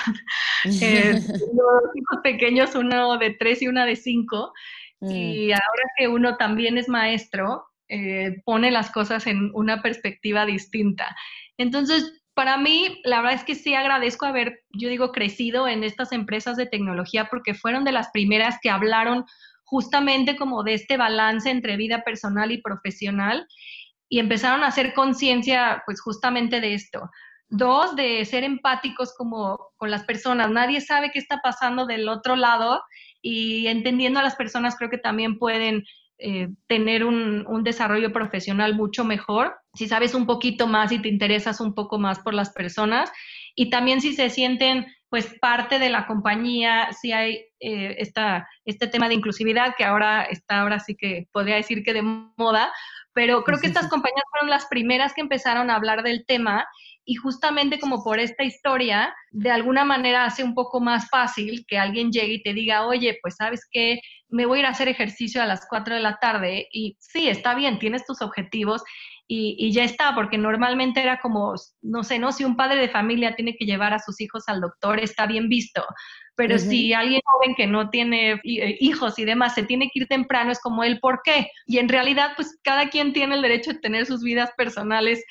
eh, 0.64 1.12
los 1.14 1.96
hijos 1.96 2.18
pequeños, 2.22 2.74
uno 2.74 3.18
de 3.18 3.30
tres 3.30 3.62
y 3.62 3.68
una 3.68 3.86
de 3.86 3.96
cinco. 3.96 4.52
Mm. 5.00 5.10
Y 5.10 5.52
ahora 5.52 5.82
que 5.96 6.08
uno 6.08 6.36
también 6.36 6.78
es 6.78 6.88
maestro, 6.88 7.64
eh, 7.88 8.42
pone 8.44 8.70
las 8.70 8.90
cosas 8.90 9.26
en 9.26 9.50
una 9.54 9.82
perspectiva 9.82 10.46
distinta. 10.46 11.16
Entonces, 11.56 12.20
para 12.34 12.56
mí, 12.56 13.00
la 13.04 13.20
verdad 13.20 13.34
es 13.34 13.44
que 13.44 13.54
sí 13.54 13.74
agradezco 13.74 14.26
haber, 14.26 14.62
yo 14.72 14.88
digo, 14.88 15.12
crecido 15.12 15.68
en 15.68 15.84
estas 15.84 16.12
empresas 16.12 16.56
de 16.56 16.66
tecnología 16.66 17.26
porque 17.30 17.54
fueron 17.54 17.84
de 17.84 17.92
las 17.92 18.10
primeras 18.12 18.58
que 18.62 18.70
hablaron 18.70 19.24
justamente 19.70 20.36
como 20.36 20.64
de 20.64 20.74
este 20.74 20.96
balance 20.96 21.48
entre 21.48 21.76
vida 21.76 22.02
personal 22.02 22.50
y 22.50 22.60
profesional 22.60 23.46
y 24.08 24.18
empezaron 24.18 24.64
a 24.64 24.66
hacer 24.66 24.92
conciencia 24.94 25.84
pues 25.86 26.00
justamente 26.00 26.60
de 26.60 26.74
esto. 26.74 27.08
Dos, 27.48 27.94
de 27.94 28.24
ser 28.24 28.42
empáticos 28.42 29.14
como 29.16 29.70
con 29.76 29.90
las 29.90 30.04
personas. 30.04 30.50
Nadie 30.50 30.80
sabe 30.80 31.12
qué 31.12 31.20
está 31.20 31.40
pasando 31.40 31.86
del 31.86 32.08
otro 32.08 32.34
lado 32.34 32.82
y 33.22 33.68
entendiendo 33.68 34.18
a 34.18 34.24
las 34.24 34.34
personas 34.34 34.76
creo 34.76 34.90
que 34.90 34.98
también 34.98 35.38
pueden 35.38 35.84
eh, 36.18 36.48
tener 36.66 37.04
un, 37.04 37.46
un, 37.46 37.62
desarrollo 37.62 38.12
profesional 38.12 38.74
mucho 38.74 39.04
mejor. 39.04 39.54
si 39.74 39.86
sabes 39.86 40.14
un 40.14 40.26
poquito 40.26 40.66
más 40.66 40.90
y 40.92 40.98
te 40.98 41.08
interesas 41.08 41.60
un 41.60 41.74
poco 41.74 41.98
más 41.98 42.18
por 42.18 42.34
las 42.34 42.50
personas 42.50 43.10
y 43.54 43.70
también 43.70 44.00
si 44.00 44.14
se 44.14 44.30
sienten 44.30 44.86
pues 45.10 45.26
parte 45.40 45.80
de 45.80 45.90
la 45.90 46.06
compañía, 46.06 46.92
si 46.92 47.12
hay 47.12 47.44
eh, 47.58 47.96
esta, 47.98 48.48
este 48.64 48.86
tema 48.86 49.08
de 49.08 49.14
inclusividad 49.14 49.74
que 49.76 49.84
ahora 49.84 50.22
está, 50.22 50.60
ahora 50.60 50.78
sí 50.78 50.96
que 50.96 51.26
podría 51.32 51.56
decir 51.56 51.82
que 51.82 51.92
de 51.92 52.02
moda, 52.02 52.72
pero 53.12 53.42
creo 53.42 53.58
que 53.58 53.66
estas 53.66 53.88
compañías 53.88 54.24
fueron 54.30 54.50
las 54.50 54.66
primeras 54.66 55.12
que 55.12 55.20
empezaron 55.20 55.68
a 55.68 55.74
hablar 55.74 56.04
del 56.04 56.24
tema 56.26 56.64
y 57.04 57.16
justamente 57.16 57.80
como 57.80 58.04
por 58.04 58.20
esta 58.20 58.44
historia, 58.44 59.12
de 59.32 59.50
alguna 59.50 59.84
manera 59.84 60.24
hace 60.24 60.44
un 60.44 60.54
poco 60.54 60.80
más 60.80 61.08
fácil 61.08 61.64
que 61.66 61.76
alguien 61.76 62.12
llegue 62.12 62.34
y 62.34 62.42
te 62.42 62.54
diga, 62.54 62.86
oye, 62.86 63.18
pues 63.20 63.34
sabes 63.34 63.66
qué, 63.68 64.00
me 64.28 64.46
voy 64.46 64.58
a 64.58 64.60
ir 64.60 64.66
a 64.66 64.70
hacer 64.70 64.86
ejercicio 64.86 65.42
a 65.42 65.46
las 65.46 65.66
4 65.68 65.96
de 65.96 66.02
la 66.02 66.18
tarde 66.18 66.68
y 66.70 66.96
sí, 67.00 67.28
está 67.28 67.56
bien, 67.56 67.80
tienes 67.80 68.06
tus 68.06 68.22
objetivos 68.22 68.84
y, 69.32 69.70
ya 69.70 69.84
está, 69.84 70.12
porque 70.16 70.38
normalmente 70.38 71.00
era 71.00 71.20
como, 71.20 71.54
no 71.82 72.02
sé, 72.02 72.18
¿no? 72.18 72.32
Si 72.32 72.42
un 72.42 72.56
padre 72.56 72.80
de 72.80 72.88
familia 72.88 73.36
tiene 73.36 73.54
que 73.56 73.64
llevar 73.64 73.94
a 73.94 74.00
sus 74.00 74.20
hijos 74.20 74.42
al 74.48 74.60
doctor, 74.60 74.98
está 74.98 75.24
bien 75.26 75.48
visto. 75.48 75.84
Pero 76.34 76.58
si 76.58 76.94
alguien 76.94 77.20
joven 77.24 77.54
que 77.54 77.68
no 77.68 77.90
tiene 77.90 78.40
eh, 78.42 78.76
hijos 78.80 79.18
y 79.20 79.24
demás 79.24 79.54
se 79.54 79.62
tiene 79.62 79.90
que 79.92 80.00
ir 80.00 80.08
temprano, 80.08 80.50
es 80.50 80.58
como 80.60 80.82
el 80.82 80.98
por 80.98 81.20
qué. 81.22 81.48
Y 81.66 81.78
en 81.78 81.88
realidad, 81.88 82.32
pues 82.34 82.58
cada 82.64 82.88
quien 82.88 83.12
tiene 83.12 83.36
el 83.36 83.42
derecho 83.42 83.72
de 83.72 83.78
tener 83.78 84.06
sus 84.06 84.24
vidas 84.24 84.50
personales 84.56 85.22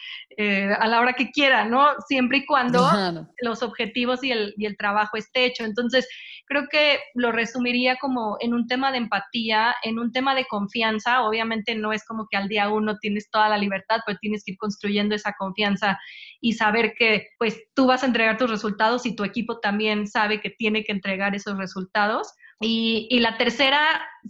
eh, 0.41 0.73
a 0.80 0.88
la 0.88 1.02
hora 1.02 1.12
que 1.12 1.32
quiera, 1.32 1.65
¿no? 1.65 1.86
Siempre 2.08 2.38
y 2.38 2.45
cuando 2.45 2.89
los 3.41 3.62
objetivos 3.62 4.23
y 4.23 4.32
el, 4.32 4.54
y 4.56 4.67
el 4.67 4.78
trabajo 4.78 5.17
esté 5.17 5.43
hecho. 5.43 5.65
Entonces, 5.65 6.08
creo 6.45 6.69
que 6.71 6.97
lo 7.13 7.34
resumiría 7.34 7.97
como 7.97 8.38
en 8.39 8.54
un 8.54 8.65
tema 8.65 8.93
de 8.93 8.99
empatía, 8.99 9.75
en 9.84 9.99
un 9.99 10.13
tema 10.13 10.36
de 10.36 10.45
confianza. 10.45 11.23
Obviamente 11.23 11.75
no 11.75 11.91
es 11.91 12.06
como 12.06 12.25
que 12.32 12.38
al 12.38 12.47
día 12.47 12.69
uno 12.69 12.97
tienes 12.99 13.30
toda 13.30 13.49
la 13.49 13.58
libertad, 13.58 13.99
pero 14.06 14.17
tienes 14.21 14.45
que 14.45 14.54
ir 14.54 14.58
construyendo 14.58 15.13
esa 15.13 15.34
confianza 15.38 15.99
y 16.39 16.54
saber 16.54 16.93
que 16.97 17.28
pues 17.38 17.62
tú 17.75 17.88
vas 17.88 18.04
a 18.04 18.06
entregar 18.06 18.38
tus 18.38 18.49
resultados 18.49 19.06
y 19.06 19.17
tu 19.17 19.25
equipo 19.25 19.60
también 19.60 20.08
sabe 20.08 20.39
que 20.39 20.52
tiene 20.52 20.86
que 20.86 20.93
entregar 20.93 21.36
esos 21.36 21.58
resultados. 21.58 22.32
Y, 22.62 23.10
y 23.10 23.19
la 23.19 23.38
tercera, 23.38 23.82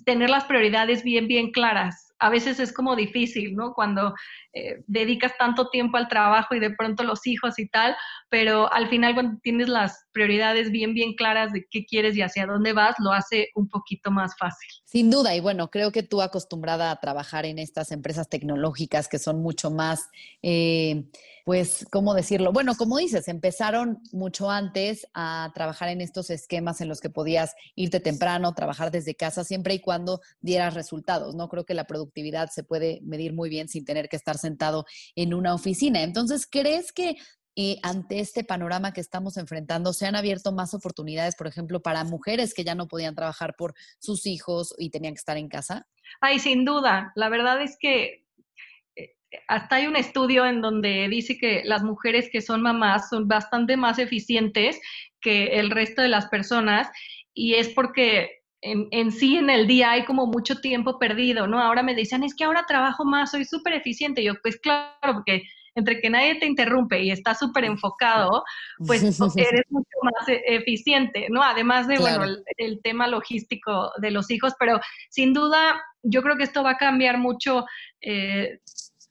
tener 0.06 0.32
las 0.32 0.45
prioridades 0.45 1.04
bien, 1.04 1.28
bien 1.28 1.52
claras 1.52 2.09
a 2.19 2.29
veces 2.29 2.60
es 2.60 2.73
como 2.73 2.95
difícil, 2.95 3.55
¿no? 3.55 3.73
Cuando 3.73 4.13
eh, 4.53 4.84
dedicas 4.88 5.38
tanto 5.38 5.69
tiempo 5.69 5.97
al 5.97 6.08
trabajo 6.08 6.53
y 6.53 6.60
de 6.60 6.71
pronto 6.71 7.03
los 7.03 7.25
hijos 7.25 7.58
y 7.60 7.67
tal, 7.67 7.95
pero 8.30 8.72
al 8.72 8.89
final 8.89 9.13
cuando 9.13 9.39
tienes 9.42 9.70
las 9.70 10.06
prioridades 10.12 10.72
bien, 10.72 10.94
bien 10.94 11.15
claras 11.15 11.52
de 11.52 11.65
qué 11.70 11.86
quieres 11.86 12.15
y 12.15 12.22
hacia 12.22 12.46
dónde 12.46 12.74
vas, 12.74 12.96
lo 13.00 13.12
hace 13.12 13.50
un 13.56 13.68
poquito 13.68 14.12
más 14.12 14.38
fácil. 14.38 14.70
Sin 14.86 15.10
duda, 15.10 15.36
y 15.36 15.39
bueno, 15.39 15.70
creo 15.70 15.92
que 15.92 16.04
tú 16.04 16.22
acostumbrada 16.22 16.92
a 16.92 17.00
trabajar 17.00 17.46
en 17.46 17.60
estas 17.60 17.92
empresas 17.92 18.30
tecnológicas 18.30 19.08
que 19.08 19.20
son 19.20 19.42
mucho 19.42 19.72
más... 19.72 20.10
Eh, 20.42 21.04
pues, 21.50 21.88
¿cómo 21.92 22.13
decirlo? 22.13 22.52
Bueno, 22.52 22.76
como 22.76 23.00
dices, 23.00 23.28
empezaron 23.28 24.04
mucho 24.12 24.52
antes 24.52 25.08
a 25.15 25.52
trabajar 25.56 25.89
en 25.89 26.00
estos 26.00 26.30
esquemas 26.30 26.80
en 26.80 26.88
los 26.88 27.02
que 27.02 27.10
podías 27.10 27.56
irte 27.74 28.00
temprano, 28.00 28.54
trabajar 28.54 28.92
desde 28.92 29.15
casa, 29.15 29.44
siempre 29.44 29.74
y 29.74 29.80
cuando 29.80 30.22
dieras 30.42 30.76
resultados, 30.76 31.34
¿no? 31.34 31.50
Creo 31.50 31.65
que 31.65 31.74
la 31.74 31.86
productividad 31.86 32.52
se 32.52 32.62
puede 32.62 33.00
medir 33.02 33.34
muy 33.34 33.50
bien 33.50 33.68
sin 33.68 33.84
tener 33.84 34.10
que 34.10 34.15
estar 34.15 34.38
sentado 34.38 34.86
en 35.15 35.34
una 35.34 35.56
oficina. 35.56 36.04
Entonces, 36.04 36.46
¿crees 36.46 36.92
que 36.92 37.15
eh, 37.62 37.78
ante 37.84 38.22
este 38.22 38.45
panorama 38.45 38.93
que 38.93 39.02
estamos 39.02 39.36
enfrentando, 39.36 39.91
se 39.91 40.06
han 40.06 40.15
abierto 40.15 40.54
más 40.54 40.74
oportunidades, 40.74 41.36
por 41.36 41.45
ejemplo, 41.45 41.82
para 41.82 42.06
mujeres 42.06 42.54
que 42.54 42.63
ya 42.63 42.74
no 42.74 42.88
podían 42.88 43.15
trabajar 43.15 43.58
por 43.58 43.74
sus 44.00 44.26
hijos 44.26 44.74
y 44.78 44.91
tenían 44.91 45.13
que 45.13 45.19
estar 45.19 45.36
en 45.36 45.50
casa? 45.50 45.86
Ay, 46.22 46.39
sin 46.39 46.63
duda. 46.63 47.12
La 47.15 47.28
verdad 47.28 47.62
es 47.62 47.76
que 47.78 48.24
hasta 49.50 49.76
hay 49.76 49.88
un 49.88 49.98
estudio 49.98 50.45
en 50.45 50.62
donde 50.62 51.10
dice 51.10 51.38
que 51.38 51.62
las 51.65 51.84
mujeres 51.84 52.30
que 52.32 52.41
son 52.41 52.62
mamás 52.62 53.10
son 53.10 53.28
bastante 53.28 53.76
más 53.76 54.00
eficientes 54.00 54.80
que 55.19 55.60
el 55.60 55.69
resto 55.69 56.02
de 56.02 56.08
las 56.08 56.28
personas 56.28 56.89
y 57.34 57.56
es 57.56 57.67
porque 57.67 58.39
en, 58.62 59.12
sí 59.12 59.36
en 59.36 59.50
el 59.50 59.67
día 59.67 59.91
hay 59.91 60.06
como 60.06 60.28
mucho 60.28 60.62
tiempo 60.62 60.98
perdido, 60.98 61.45
¿no? 61.45 61.62
Ahora 61.62 61.84
me 61.84 61.93
dicen, 61.93 62.24
es 62.24 62.34
que 62.34 62.45
ahora 62.45 62.65
trabajo 62.65 63.04
más, 63.04 63.32
soy 63.32 63.43
súper 63.43 63.74
eficiente. 63.74 64.24
yo, 64.24 64.34
pues 64.41 64.58
claro, 64.62 65.13
porque 65.13 65.43
entre 65.80 66.00
que 66.00 66.10
nadie 66.10 66.36
te 66.36 66.46
interrumpe 66.46 67.02
y 67.02 67.12
estás 67.12 67.39
súper 67.39 67.65
enfocado, 67.65 68.44
pues 68.86 69.02
eres 69.38 69.65
mucho 69.70 69.98
más 70.04 70.28
e, 70.28 70.42
eficiente, 70.46 71.28
¿no? 71.30 71.42
Además 71.42 71.88
de, 71.88 71.98
bueno, 71.98 72.26
el, 72.58 72.82
tema 72.84 73.08
logístico 73.08 73.92
de 73.98 74.12
los 74.12 74.30
hijos, 74.32 74.54
pero 74.60 74.80
sin 75.10 75.34
duda 75.34 75.82
yo 76.04 76.22
creo 76.22 76.38
que 76.38 76.44
esto 76.44 76.63
va 76.63 76.72
a 76.72 76.78
cambiar 76.78 77.18
mucho. 77.18 77.65
Eh, 78.02 78.60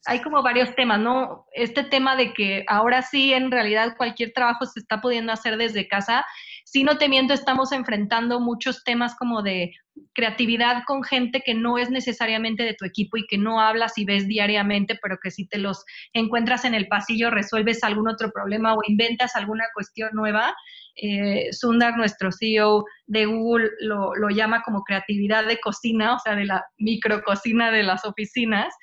hay 0.05 0.21
como 0.21 0.41
varios 0.41 0.73
temas, 0.75 0.99
¿no? 0.99 1.45
Este 1.53 1.83
tema 1.83 2.15
de 2.15 2.33
que 2.33 2.63
ahora 2.67 3.01
sí, 3.01 3.33
en 3.33 3.51
realidad, 3.51 3.95
cualquier 3.97 4.31
trabajo 4.31 4.65
se 4.65 4.79
está 4.79 5.01
pudiendo 5.01 5.31
hacer 5.31 5.57
desde 5.57 5.87
casa. 5.87 6.25
Si 6.71 6.83
no 6.83 6.99
te 6.99 7.09
miento, 7.09 7.33
estamos 7.33 7.71
enfrentando 7.71 8.39
muchos 8.39 8.83
temas 8.83 9.15
como 9.15 9.41
de 9.41 9.71
creatividad 10.13 10.83
con 10.85 11.03
gente 11.03 11.41
que 11.43 11.55
no 11.55 11.79
es 11.79 11.89
necesariamente 11.89 12.61
de 12.61 12.75
tu 12.75 12.85
equipo 12.85 13.17
y 13.17 13.25
que 13.25 13.39
no 13.39 13.59
hablas 13.59 13.97
y 13.97 14.05
ves 14.05 14.27
diariamente, 14.27 14.99
pero 15.01 15.17
que 15.17 15.31
si 15.31 15.47
te 15.47 15.57
los 15.57 15.83
encuentras 16.13 16.65
en 16.65 16.75
el 16.75 16.87
pasillo, 16.87 17.31
resuelves 17.31 17.83
algún 17.83 18.07
otro 18.07 18.29
problema 18.31 18.75
o 18.75 18.81
inventas 18.87 19.35
alguna 19.35 19.63
cuestión 19.73 20.11
nueva. 20.13 20.55
Eh, 20.95 21.51
Sundar, 21.53 21.97
nuestro 21.97 22.31
CEO 22.31 22.85
de 23.07 23.25
Google, 23.25 23.71
lo, 23.79 24.13
lo 24.13 24.29
llama 24.29 24.61
como 24.61 24.83
creatividad 24.83 25.47
de 25.47 25.59
cocina, 25.59 26.13
o 26.13 26.19
sea, 26.19 26.35
de 26.35 26.45
la 26.45 26.63
micrococina 26.77 27.71
de 27.71 27.81
las 27.81 28.05
oficinas. 28.05 28.75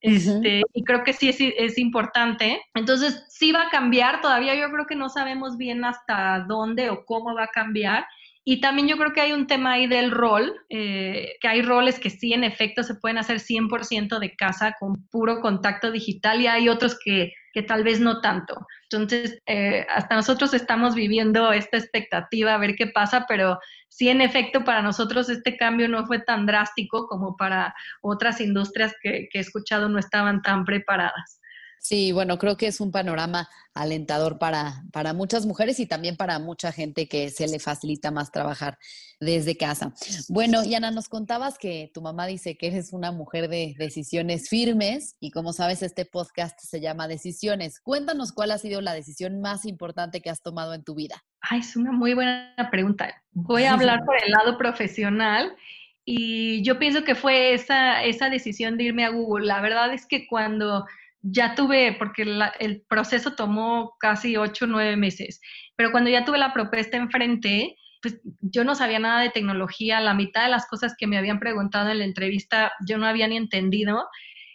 Este, 0.00 0.62
y 0.72 0.84
creo 0.84 1.04
que 1.04 1.12
sí 1.12 1.28
es, 1.28 1.36
es, 1.40 1.78
importante. 1.78 2.62
Entonces, 2.74 3.24
sí 3.28 3.52
va 3.52 3.66
a 3.66 3.70
cambiar, 3.70 4.20
todavía 4.20 4.54
yo 4.54 4.70
creo 4.72 4.86
que 4.86 4.96
no 4.96 5.10
sabemos 5.10 5.58
bien 5.58 5.84
hasta 5.84 6.40
dónde 6.48 6.88
o 6.88 7.04
cómo 7.04 7.34
va 7.34 7.44
a 7.44 7.48
cambiar. 7.48 8.06
Y 8.44 8.60
también 8.60 8.88
yo 8.88 8.96
creo 8.96 9.12
que 9.12 9.20
hay 9.20 9.32
un 9.32 9.46
tema 9.46 9.72
ahí 9.72 9.86
del 9.86 10.10
rol, 10.10 10.54
eh, 10.70 11.34
que 11.40 11.48
hay 11.48 11.60
roles 11.62 12.00
que 12.00 12.08
sí, 12.08 12.32
en 12.32 12.42
efecto, 12.42 12.82
se 12.82 12.94
pueden 12.94 13.18
hacer 13.18 13.38
100% 13.38 14.18
de 14.18 14.34
casa 14.34 14.74
con 14.80 15.06
puro 15.08 15.40
contacto 15.40 15.90
digital 15.90 16.40
y 16.40 16.46
hay 16.46 16.68
otros 16.68 16.98
que, 17.04 17.32
que 17.52 17.62
tal 17.62 17.84
vez 17.84 18.00
no 18.00 18.20
tanto. 18.22 18.66
Entonces, 18.90 19.38
eh, 19.46 19.86
hasta 19.94 20.14
nosotros 20.14 20.54
estamos 20.54 20.94
viviendo 20.94 21.52
esta 21.52 21.76
expectativa 21.76 22.54
a 22.54 22.58
ver 22.58 22.76
qué 22.76 22.86
pasa, 22.86 23.26
pero 23.28 23.58
sí, 23.88 24.08
en 24.08 24.22
efecto, 24.22 24.64
para 24.64 24.80
nosotros 24.80 25.28
este 25.28 25.56
cambio 25.58 25.88
no 25.88 26.06
fue 26.06 26.20
tan 26.20 26.46
drástico 26.46 27.06
como 27.08 27.36
para 27.36 27.74
otras 28.00 28.40
industrias 28.40 28.94
que, 29.02 29.28
que 29.30 29.38
he 29.38 29.42
escuchado 29.42 29.88
no 29.90 29.98
estaban 29.98 30.40
tan 30.40 30.64
preparadas. 30.64 31.39
Sí, 31.82 32.12
bueno, 32.12 32.36
creo 32.36 32.58
que 32.58 32.66
es 32.66 32.78
un 32.78 32.92
panorama 32.92 33.48
alentador 33.72 34.38
para, 34.38 34.84
para 34.92 35.14
muchas 35.14 35.46
mujeres 35.46 35.80
y 35.80 35.86
también 35.86 36.14
para 36.14 36.38
mucha 36.38 36.72
gente 36.72 37.08
que 37.08 37.30
se 37.30 37.48
le 37.48 37.58
facilita 37.58 38.10
más 38.10 38.30
trabajar 38.30 38.78
desde 39.18 39.56
casa. 39.56 39.94
Bueno, 40.28 40.62
Yana, 40.62 40.90
nos 40.90 41.08
contabas 41.08 41.56
que 41.56 41.90
tu 41.94 42.02
mamá 42.02 42.26
dice 42.26 42.58
que 42.58 42.66
eres 42.66 42.92
una 42.92 43.12
mujer 43.12 43.48
de 43.48 43.74
decisiones 43.78 44.50
firmes 44.50 45.16
y 45.20 45.30
como 45.30 45.54
sabes, 45.54 45.82
este 45.82 46.04
podcast 46.04 46.60
se 46.60 46.82
llama 46.82 47.08
Decisiones. 47.08 47.80
Cuéntanos 47.80 48.32
cuál 48.32 48.50
ha 48.50 48.58
sido 48.58 48.82
la 48.82 48.92
decisión 48.92 49.40
más 49.40 49.64
importante 49.64 50.20
que 50.20 50.28
has 50.28 50.42
tomado 50.42 50.74
en 50.74 50.84
tu 50.84 50.94
vida. 50.94 51.24
Ay, 51.40 51.60
es 51.60 51.76
una 51.76 51.92
muy 51.92 52.12
buena 52.12 52.68
pregunta. 52.70 53.10
Voy 53.32 53.64
a 53.64 53.72
hablar 53.72 54.04
por 54.04 54.22
el 54.22 54.32
lado 54.32 54.58
profesional 54.58 55.56
y 56.04 56.62
yo 56.62 56.78
pienso 56.78 57.04
que 57.04 57.14
fue 57.14 57.54
esa, 57.54 58.04
esa 58.04 58.28
decisión 58.28 58.76
de 58.76 58.84
irme 58.84 59.06
a 59.06 59.10
Google. 59.10 59.46
La 59.46 59.62
verdad 59.62 59.94
es 59.94 60.04
que 60.04 60.26
cuando 60.26 60.84
ya 61.22 61.54
tuve, 61.54 61.94
porque 61.98 62.22
el 62.60 62.82
proceso 62.88 63.34
tomó 63.34 63.96
casi 63.98 64.36
ocho 64.36 64.64
o 64.64 64.68
nueve 64.68 64.96
meses, 64.96 65.40
pero 65.76 65.90
cuando 65.90 66.10
ya 66.10 66.24
tuve 66.24 66.38
la 66.38 66.52
propuesta 66.52 66.96
enfrente, 66.96 67.76
pues 68.02 68.20
yo 68.40 68.64
no 68.64 68.74
sabía 68.74 68.98
nada 68.98 69.20
de 69.20 69.30
tecnología, 69.30 70.00
la 70.00 70.14
mitad 70.14 70.44
de 70.44 70.50
las 70.50 70.66
cosas 70.66 70.94
que 70.96 71.06
me 71.06 71.18
habían 71.18 71.38
preguntado 71.38 71.90
en 71.90 71.98
la 71.98 72.04
entrevista 72.04 72.72
yo 72.86 72.98
no 72.98 73.06
había 73.06 73.28
ni 73.28 73.36
entendido, 73.36 74.08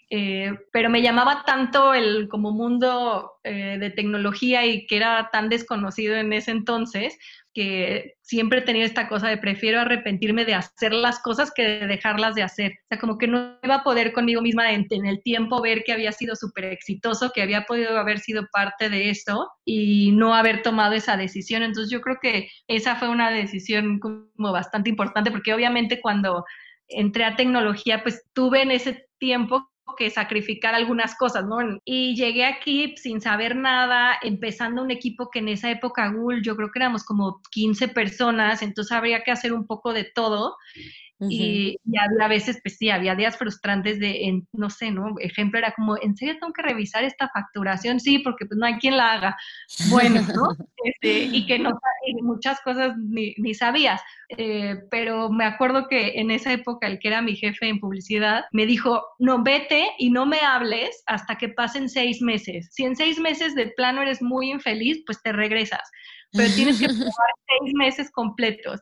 eh, 0.09 0.53
pero 0.71 0.89
me 0.89 1.01
llamaba 1.01 1.43
tanto 1.45 1.93
el 1.93 2.27
como 2.27 2.51
mundo 2.51 3.33
eh, 3.43 3.77
de 3.79 3.89
tecnología 3.89 4.65
y 4.65 4.85
que 4.87 4.97
era 4.97 5.29
tan 5.31 5.49
desconocido 5.49 6.15
en 6.15 6.33
ese 6.33 6.51
entonces, 6.51 7.17
que 7.55 8.15
siempre 8.21 8.59
he 8.59 8.63
tenido 8.63 8.85
esta 8.85 9.07
cosa 9.07 9.29
de 9.29 9.37
prefiero 9.37 9.79
arrepentirme 9.79 10.43
de 10.43 10.55
hacer 10.55 10.93
las 10.93 11.19
cosas 11.21 11.53
que 11.55 11.63
de 11.63 11.87
dejarlas 11.87 12.35
de 12.35 12.43
hacer. 12.43 12.73
O 12.73 12.87
sea, 12.89 12.99
como 12.99 13.17
que 13.17 13.27
no 13.27 13.57
iba 13.63 13.75
a 13.75 13.83
poder 13.83 14.11
conmigo 14.11 14.41
misma 14.41 14.73
en, 14.73 14.85
el 15.05 15.23
tiempo 15.23 15.61
ver 15.61 15.83
que 15.85 15.93
había 15.93 16.11
sido 16.11 16.35
súper 16.35 16.65
exitoso, 16.65 17.31
que 17.33 17.41
había 17.41 17.63
podido 17.63 17.97
haber 17.97 18.19
sido 18.19 18.45
parte 18.51 18.89
de 18.89 19.09
eso 19.09 19.49
y 19.63 20.11
no 20.11 20.35
haber 20.35 20.63
tomado 20.63 20.95
esa 20.95 21.15
decisión. 21.15 21.63
Entonces 21.63 21.89
yo 21.89 22.01
creo 22.01 22.17
que 22.21 22.49
esa 22.67 22.97
fue 22.97 23.07
una 23.07 23.31
decisión 23.31 23.99
como 23.99 24.27
bastante 24.51 24.89
importante 24.89 25.31
porque 25.31 25.53
obviamente 25.53 26.01
cuando 26.01 26.43
entré 26.89 27.23
a 27.23 27.37
tecnología, 27.37 28.03
pues 28.03 28.21
tuve 28.33 28.63
en 28.63 28.71
ese 28.71 29.07
tiempo 29.17 29.65
que 29.97 30.09
sacrificar 30.09 30.73
algunas 30.73 31.15
cosas, 31.15 31.45
¿no? 31.45 31.57
Y 31.85 32.15
llegué 32.15 32.45
aquí 32.45 32.95
sin 32.97 33.21
saber 33.21 33.55
nada, 33.55 34.17
empezando 34.21 34.81
un 34.81 34.91
equipo 34.91 35.29
que 35.29 35.39
en 35.39 35.49
esa 35.49 35.69
época 35.69 36.09
Google, 36.09 36.41
yo 36.41 36.55
creo 36.55 36.71
que 36.71 36.79
éramos 36.79 37.03
como 37.03 37.41
15 37.51 37.89
personas, 37.89 38.61
entonces 38.61 38.91
habría 38.91 39.23
que 39.23 39.31
hacer 39.31 39.53
un 39.53 39.67
poco 39.67 39.93
de 39.93 40.03
todo. 40.05 40.57
Y, 41.19 41.77
había 41.97 42.25
a 42.25 42.27
veces, 42.27 42.59
pues 42.61 42.77
sí, 42.77 42.89
había 42.89 43.15
días 43.15 43.37
frustrantes 43.37 43.99
de, 43.99 44.41
no 44.51 44.69
sé, 44.69 44.91
¿no? 44.91 45.15
Ejemplo 45.19 45.57
era 45.57 45.73
como, 45.73 45.95
¿en 46.01 46.15
serio 46.17 46.35
tengo 46.39 46.51
que 46.51 46.61
revisar 46.61 47.03
esta 47.03 47.29
facturación? 47.29 47.99
Sí, 47.99 48.19
porque 48.19 48.45
pues 48.45 48.57
no 48.57 48.65
hay 48.65 48.75
quien 48.75 48.97
la 48.97 49.13
haga. 49.13 49.37
Bueno, 49.89 50.21
¿no? 50.21 50.47
Este, 50.85 51.23
y 51.23 51.47
que 51.47 51.57
no, 51.57 51.79
muchas 52.21 52.61
cosas 52.61 52.95
ni, 52.95 53.33
ni 53.37 53.55
sabías. 53.55 53.99
Eh, 54.37 54.75
pero 54.91 55.31
me 55.31 55.45
acuerdo 55.45 55.87
que 55.87 56.19
en 56.19 56.29
esa 56.29 56.53
época 56.53 56.85
el 56.85 56.99
que 56.99 57.07
era 57.07 57.23
mi 57.23 57.35
jefe 57.35 57.67
en 57.67 57.79
publicidad 57.79 58.45
me 58.51 58.67
dijo, 58.67 59.03
no, 59.17 59.41
vete 59.41 59.87
y 59.97 60.11
no 60.11 60.27
me 60.27 60.41
hables 60.41 61.01
hasta 61.07 61.39
que 61.39 61.49
pasen 61.49 61.89
seis 61.89 62.21
meses. 62.21 62.69
Si 62.71 62.83
en 62.85 62.95
seis 62.95 63.19
meses 63.19 63.55
de 63.55 63.67
plano 63.67 64.03
eres 64.03 64.21
muy 64.21 64.51
infeliz, 64.51 65.01
pues 65.07 65.21
te 65.23 65.31
regresas. 65.31 65.89
Pero 66.31 66.53
tienes 66.53 66.79
que 66.79 66.85
probar 66.87 67.31
seis 67.47 67.73
meses 67.73 68.11
completos. 68.11 68.81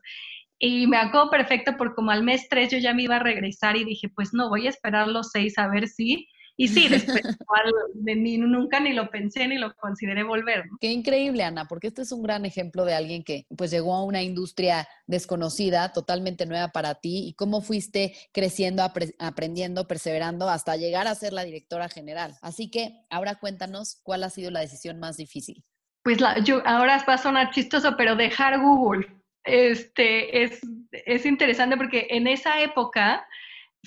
Y 0.58 0.86
me 0.86 0.96
acuerdo 0.96 1.30
perfecto 1.30 1.72
porque 1.76 1.94
como 1.94 2.10
al 2.10 2.22
mes 2.22 2.48
tres 2.48 2.70
yo 2.70 2.78
ya 2.78 2.94
me 2.94 3.02
iba 3.02 3.16
a 3.16 3.20
regresar 3.20 3.76
y 3.76 3.84
dije, 3.84 4.08
pues 4.08 4.32
no, 4.32 4.48
voy 4.48 4.66
a 4.66 4.70
esperar 4.70 5.08
los 5.08 5.30
seis 5.30 5.58
a 5.58 5.68
ver 5.68 5.88
si. 5.88 6.28
Y 6.56 6.68
sí, 6.68 6.88
después 6.88 7.22
de 7.94 8.14
mí 8.14 8.38
nunca 8.38 8.78
ni 8.78 8.92
lo 8.92 9.10
pensé 9.10 9.48
ni 9.48 9.58
lo 9.58 9.74
consideré 9.74 10.22
volver. 10.22 10.64
Qué 10.80 10.92
increíble, 10.92 11.42
Ana, 11.42 11.66
porque 11.66 11.88
este 11.88 12.02
es 12.02 12.12
un 12.12 12.22
gran 12.22 12.44
ejemplo 12.44 12.84
de 12.84 12.94
alguien 12.94 13.24
que 13.24 13.46
pues 13.56 13.72
llegó 13.72 13.94
a 13.94 14.04
una 14.04 14.22
industria 14.22 14.86
desconocida, 15.06 15.92
totalmente 15.92 16.46
nueva 16.46 16.68
para 16.68 16.94
ti, 16.94 17.26
y 17.26 17.34
cómo 17.34 17.60
fuiste 17.60 18.14
creciendo, 18.32 18.84
aprendiendo, 19.18 19.88
perseverando 19.88 20.48
hasta 20.48 20.76
llegar 20.76 21.08
a 21.08 21.14
ser 21.16 21.32
la 21.32 21.44
directora 21.44 21.88
general. 21.88 22.36
Así 22.40 22.70
que 22.70 23.04
ahora 23.10 23.34
cuéntanos 23.34 24.00
cuál 24.04 24.22
ha 24.22 24.30
sido 24.30 24.52
la 24.52 24.60
decisión 24.60 25.00
más 25.00 25.16
difícil. 25.16 25.64
Pues 26.04 26.20
la, 26.20 26.38
yo, 26.38 26.62
ahora 26.66 27.04
va 27.08 27.14
a 27.14 27.18
sonar 27.18 27.50
chistoso, 27.50 27.96
pero 27.96 28.14
dejar 28.14 28.60
Google 28.60 29.08
este, 29.44 30.42
es, 30.42 30.60
es 30.92 31.26
interesante 31.26 31.76
porque 31.76 32.06
en 32.10 32.26
esa 32.26 32.60
época 32.60 33.26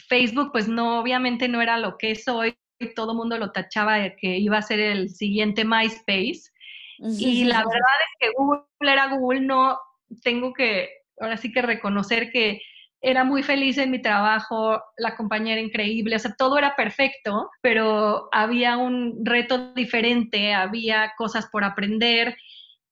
Facebook 0.08 0.52
pues 0.52 0.68
no, 0.68 1.00
obviamente 1.00 1.48
no 1.48 1.62
era 1.62 1.78
lo 1.78 1.98
que 1.98 2.12
es 2.12 2.28
hoy, 2.28 2.56
todo 2.96 3.12
el 3.12 3.18
mundo 3.18 3.38
lo 3.38 3.52
tachaba 3.52 3.98
de 3.98 4.16
que 4.16 4.38
iba 4.38 4.58
a 4.58 4.62
ser 4.62 4.80
el 4.80 5.10
siguiente 5.10 5.66
MySpace. 5.66 6.52
Y 7.00 7.44
la 7.46 7.60
verdad 7.60 7.74
es 7.76 8.16
que 8.20 8.34
Google 8.36 8.66
era 8.82 9.08
Google, 9.08 9.42
no 9.42 9.78
tengo 10.24 10.54
que, 10.54 10.90
ahora 11.20 11.38
sí 11.38 11.52
que 11.52 11.62
reconocer 11.62 12.32
que 12.32 12.60
era 13.02 13.24
muy 13.24 13.44
feliz 13.44 13.78
en 13.78 13.92
mi 13.92 14.02
trabajo, 14.02 14.82
la 14.98 15.16
compañía 15.16 15.54
era 15.54 15.62
increíble, 15.62 16.16
o 16.16 16.20
sea, 16.20 16.34
todo 16.36 16.58
era 16.58 16.76
perfecto, 16.76 17.52
pero 17.62 18.30
había 18.32 18.78
un 18.78 19.24
reto 19.24 19.74
diferente, 19.74 20.54
había 20.54 21.14
cosas 21.18 21.48
por 21.52 21.64
aprender 21.64 22.36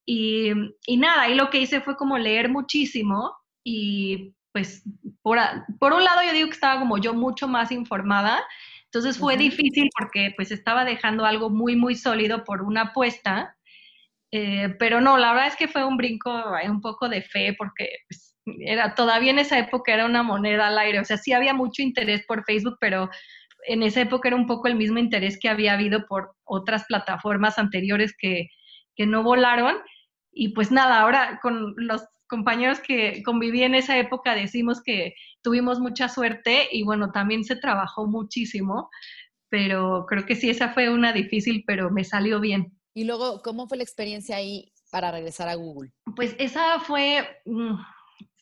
y, 0.06 0.54
nada, 0.98 1.30
y 1.30 1.36
lo 1.36 1.50
que 1.50 1.60
hice 1.60 1.82
fue 1.82 1.96
como 1.96 2.18
leer 2.18 2.50
muchísimo 2.50 3.36
y 3.63 4.34
pues 4.52 4.84
por, 5.22 5.39
por 5.80 5.94
un 5.94 6.04
lado 6.04 6.22
yo 6.24 6.32
digo 6.32 6.48
que 6.48 6.54
estaba 6.54 6.80
como 6.80 6.98
yo 6.98 7.13
mucho 7.13 7.48
más 7.48 7.72
informada, 7.72 8.44
entonces 8.86 9.18
fue 9.18 9.36
difícil 9.36 9.89
porque 9.98 10.34
pues 10.36 10.52
estaba 10.52 10.86
dejando 10.86 11.26
algo 11.26 11.50
muy, 11.50 11.76
muy 11.76 11.96
sólido 11.96 12.44
por 12.44 12.62
una 12.62 12.82
apuesta, 12.82 13.58
eh, 14.32 14.76
pero 14.80 15.02
no, 15.02 15.18
la 15.18 15.34
verdad 15.34 15.48
es 15.48 15.56
que 15.56 15.68
fue 15.68 15.84
un 15.84 15.98
brinco, 15.98 16.32
un 16.70 16.82
poco 16.82 17.10
de 17.10 17.22
fe 17.22 17.56
porque 17.58 17.89
pues, 18.08 18.38
era, 18.60 18.94
todavía 18.96 19.32
en 19.32 19.39
esa 19.39 19.58
época 19.58 19.94
era 19.94 20.06
una 20.06 20.24
moneda 20.24 20.68
al 20.68 20.78
aire, 20.78 21.00
o 21.00 21.06
sea, 21.06 21.18
sí 21.18 21.34
había 21.34 21.54
mucho 21.54 21.82
interés 21.82 22.24
por 22.26 22.46
Facebook, 22.46 22.78
pero 22.80 23.10
en 23.68 23.82
esa 23.82 24.02
época 24.02 24.30
era 24.30 24.38
un 24.38 24.46
poco 24.46 24.68
el 24.68 24.76
mismo 24.76 25.00
interés 25.00 25.39
que 25.39 25.50
había 25.50 25.74
habido 25.74 26.06
por 26.06 26.36
otras 26.44 26.86
plataformas 26.86 27.58
anteriores 27.58 28.15
que, 28.18 28.50
que 28.96 29.08
no 29.08 29.24
volaron 29.24 29.76
y 30.36 30.50
pues 30.50 30.69
nada, 30.71 31.00
ahora 31.00 31.39
con 31.41 31.74
los 31.78 32.04
compañeros 32.28 32.80
que 32.80 33.24
conviví 33.24 33.63
en 33.63 33.74
esa 33.74 33.98
época 33.98 34.36
decimos 34.36 34.84
que 34.84 35.15
tuvimos 35.41 35.80
mucha 35.80 36.10
suerte 36.10 36.67
y 36.71 36.84
bueno, 36.84 37.12
también 37.12 37.43
se 37.43 37.56
trabajó 37.56 38.06
muchísimo, 38.06 38.89
pero 39.50 40.06
creo 40.08 40.26
que 40.26 40.36
sí, 40.36 40.50
esa 40.50 40.74
fue 40.74 40.89
una 40.89 41.13
difícil, 41.13 41.63
pero 41.65 41.89
me 41.89 42.04
salió 42.04 42.39
bien. 42.39 42.78
Y 42.93 43.06
luego, 43.06 43.41
¿cómo 43.41 43.67
fue 43.67 43.78
la 43.78 43.84
experiencia 43.84 44.36
ahí 44.36 44.71
para 44.91 45.12
regresar 45.12 45.48
a 45.48 45.56
Google? 45.56 45.91
Pues 46.15 46.36
esa 46.38 46.80
fue 46.80 47.41
mm, 47.45 47.76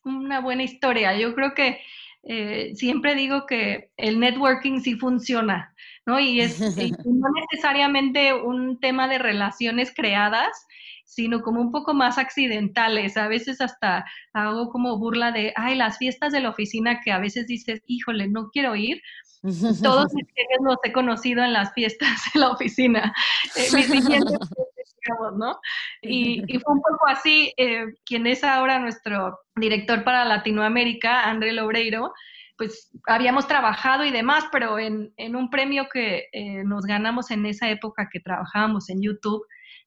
una 0.06 0.39
buena 0.41 0.63
historia. 0.63 1.17
Yo 1.17 1.36
creo 1.36 1.53
que 1.53 1.79
eh, 2.23 2.71
siempre 2.75 3.15
digo 3.15 3.45
que 3.45 3.91
el 3.97 4.19
networking 4.19 4.79
sí 4.79 4.95
funciona, 4.95 5.75
¿no? 6.06 6.19
Y 6.19 6.39
es 6.39 6.60
y 6.77 6.91
no 7.06 7.27
necesariamente 7.51 8.34
un 8.34 8.79
tema 8.79 9.08
de 9.08 9.17
relaciones 9.17 9.93
creadas, 9.93 10.65
sino 11.13 11.41
como 11.41 11.62
un 11.62 11.71
poco 11.71 11.93
más 11.93 12.17
accidentales. 12.17 13.17
A 13.17 13.28
veces 13.28 13.62
hasta 13.62 14.06
hago 14.34 14.69
como 14.69 14.97
burla 14.97 15.32
de, 15.32 15.54
ay, 15.56 15.76
las 15.76 15.97
fiestas 15.97 16.32
de 16.32 16.41
la 16.41 16.49
oficina 16.49 17.02
que 17.02 17.12
a 17.12 17.19
veces 17.19 17.47
dices, 17.47 17.82
híjole, 17.88 18.28
no 18.28 18.49
quiero 18.49 18.76
ir. 18.76 19.02
Todos 19.41 20.13
mis 20.13 20.28
jefes 20.36 20.58
los 20.62 20.78
he 20.84 20.91
conocido 20.91 21.43
en 21.43 21.54
las 21.54 21.73
fiestas 21.73 22.21
de 22.34 22.39
la 22.39 22.52
oficina. 22.52 23.13
Eh, 23.56 23.67
mis 23.73 23.89
digamos, 25.06 25.38
¿no? 25.38 25.60
Y, 26.02 26.41
fue 26.60 26.73
un 26.73 26.82
poco 26.82 27.08
así, 27.08 27.54
eh, 27.58 27.86
quien 28.06 28.28
es 28.28 28.43
ahora 28.43 28.80
nuestro 28.80 29.39
director 29.56 30.04
para 30.04 30.26
Latinoamérica, 30.26 31.30
André 31.30 31.54
Lobreiro, 31.54 32.13
pues 32.58 32.91
habíamos 33.08 33.47
trabajado 33.47 34.06
y 34.06 34.12
demás, 34.12 34.45
pero 34.52 34.78
en, 34.80 35.13
en 35.17 35.36
un 35.36 35.49
premio 35.49 35.88
que 35.91 36.28
eh, 36.32 36.63
nos 36.63 36.86
ganamos 36.86 37.32
en 37.32 37.45
esa 37.45 37.69
época 37.69 38.10
que 38.12 38.19
trabajábamos 38.19 38.89
en 38.89 39.02
YouTube, 39.02 39.43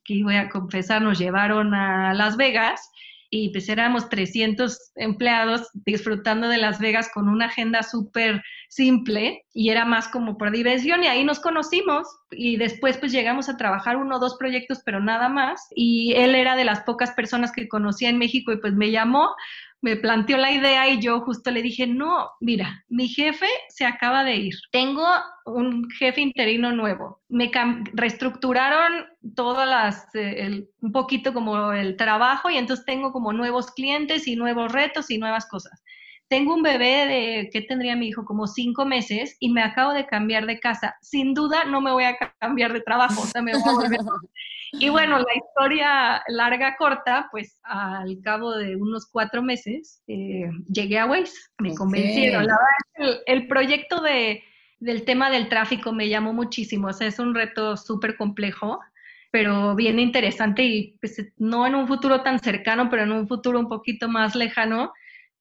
que 0.07 0.23
voy 0.23 0.37
a 0.37 0.49
confesar, 0.49 1.03
nos 1.03 1.19
llevaron 1.19 1.75
a 1.75 2.15
Las 2.15 2.37
Vegas 2.37 2.91
y 3.31 3.51
pues 3.51 3.69
éramos 3.69 4.09
300 4.09 4.93
empleados 4.95 5.69
disfrutando 5.85 6.49
de 6.49 6.59
Las 6.59 6.79
Vegas 6.79 7.11
con 7.13 7.29
una 7.29 7.47
agenda 7.47 7.83
súper 7.83 8.43
simple 8.69 9.45
y 9.53 9.71
era 9.71 9.85
más 9.85 10.09
como 10.09 10.39
por 10.39 10.53
diversión 10.53 11.03
y 11.03 11.09
ahí 11.09 11.25
nos 11.25 11.41
conocimos 11.41 12.07
y 12.31 12.57
después 12.57 12.99
pues 12.99 13.13
llegamos 13.13 13.49
a 13.49 13.57
trabajar 13.57 13.97
uno 13.97 14.17
o 14.17 14.21
dos 14.21 14.37
proyectos 14.37 14.81
pero 14.85 15.01
nada 15.01 15.29
más. 15.29 15.67
Y 15.75 16.15
él 16.15 16.35
era 16.35 16.57
de 16.57 16.65
las 16.65 16.81
pocas 16.81 17.13
personas 17.13 17.53
que 17.53 17.69
conocía 17.69 18.09
en 18.09 18.19
México 18.19 18.53
y 18.53 18.59
pues 18.59 18.75
me 18.75 18.91
llamó 18.91 19.35
me 19.81 19.97
planteó 19.97 20.37
la 20.37 20.53
idea 20.53 20.89
y 20.89 21.01
yo 21.01 21.21
justo 21.21 21.51
le 21.51 21.63
dije, 21.63 21.87
no, 21.87 22.31
mira, 22.41 22.85
mi 22.89 23.09
jefe 23.09 23.47
se 23.69 23.85
acaba 23.85 24.25
de 24.25 24.37
ir, 24.37 24.55
tengo 24.73 25.07
un 25.45 25.89
jefe 25.91 26.21
interino 26.21 26.73
nuevo, 26.73 27.21
me 27.29 27.51
reestructuraron 27.93 29.07
todas 29.35 29.69
las, 29.69 30.15
eh, 30.15 30.65
un 30.81 30.93
poquito 30.93 31.33
como 31.33 31.73
el 31.73 31.97
trabajo 31.97 32.51
y 32.51 32.57
entonces 32.57 32.85
tengo 32.87 33.13
como 33.13 33.33
nuevos 33.33 33.71
clientes 33.71 34.27
y 34.27 34.37
nuevos 34.37 34.73
retos 34.73 35.11
y 35.11 35.19
nuevas 35.19 35.47
cosas. 35.47 35.83
Tengo 36.29 36.55
un 36.55 36.63
bebé 36.63 37.07
de, 37.07 37.51
¿qué 37.53 37.63
tendría 37.63 37.95
mi 37.97 38.09
hijo? 38.09 38.25
Como 38.25 38.47
cinco 38.47 38.85
meses 38.85 39.37
y 39.39 39.51
me 39.51 39.63
acabo 39.63 39.93
de 39.93 40.07
cambiar 40.07 40.47
de 40.47 40.59
casa. 40.59 40.97
Sin 41.01 41.35
duda 41.35 41.65
no 41.65 41.81
me 41.81 41.93
voy 41.93 42.05
a 42.05 42.17
cambiar 42.41 42.73
de 42.73 42.81
trabajo, 42.81 43.23
o 43.23 43.27
sea, 43.27 43.43
me 43.43 43.53
voy 43.53 43.63
a 43.65 43.73
volver 43.73 44.01
Y 44.73 44.89
bueno, 44.89 45.19
la 45.19 45.35
historia 45.35 46.23
larga, 46.29 46.77
corta, 46.77 47.29
pues 47.31 47.61
al 47.63 48.21
cabo 48.23 48.57
de 48.57 48.77
unos 48.77 49.07
cuatro 49.11 49.43
meses 49.43 50.03
eh, 50.09 50.51
llegué 50.69 50.99
a 50.99 51.07
Waze, 51.07 51.33
me 51.59 51.75
convencieron. 51.75 52.47
La 52.47 52.59
verdad, 52.99 53.21
el, 53.27 53.41
el 53.41 53.49
proyecto 53.49 54.01
de, 54.03 54.43
del 54.81 55.05
tema 55.05 55.31
del 55.31 55.49
tráfico 55.49 55.93
me 55.93 56.09
llamó 56.09 56.33
muchísimo, 56.33 56.89
o 56.89 56.93
sea, 56.93 57.07
es 57.07 57.19
un 57.19 57.35
reto 57.35 57.77
súper 57.77 58.17
complejo, 58.17 58.81
pero 59.31 59.75
bien 59.75 59.99
interesante 59.99 60.65
y 60.65 60.99
pues, 61.01 61.33
no 61.37 61.67
en 61.67 61.75
un 61.75 61.87
futuro 61.87 62.23
tan 62.23 62.39
cercano, 62.39 62.89
pero 62.91 63.05
en 63.05 63.13
un 63.13 63.29
futuro 63.29 63.59
un 63.59 63.69
poquito 63.69 64.09
más 64.09 64.35
lejano, 64.35 64.93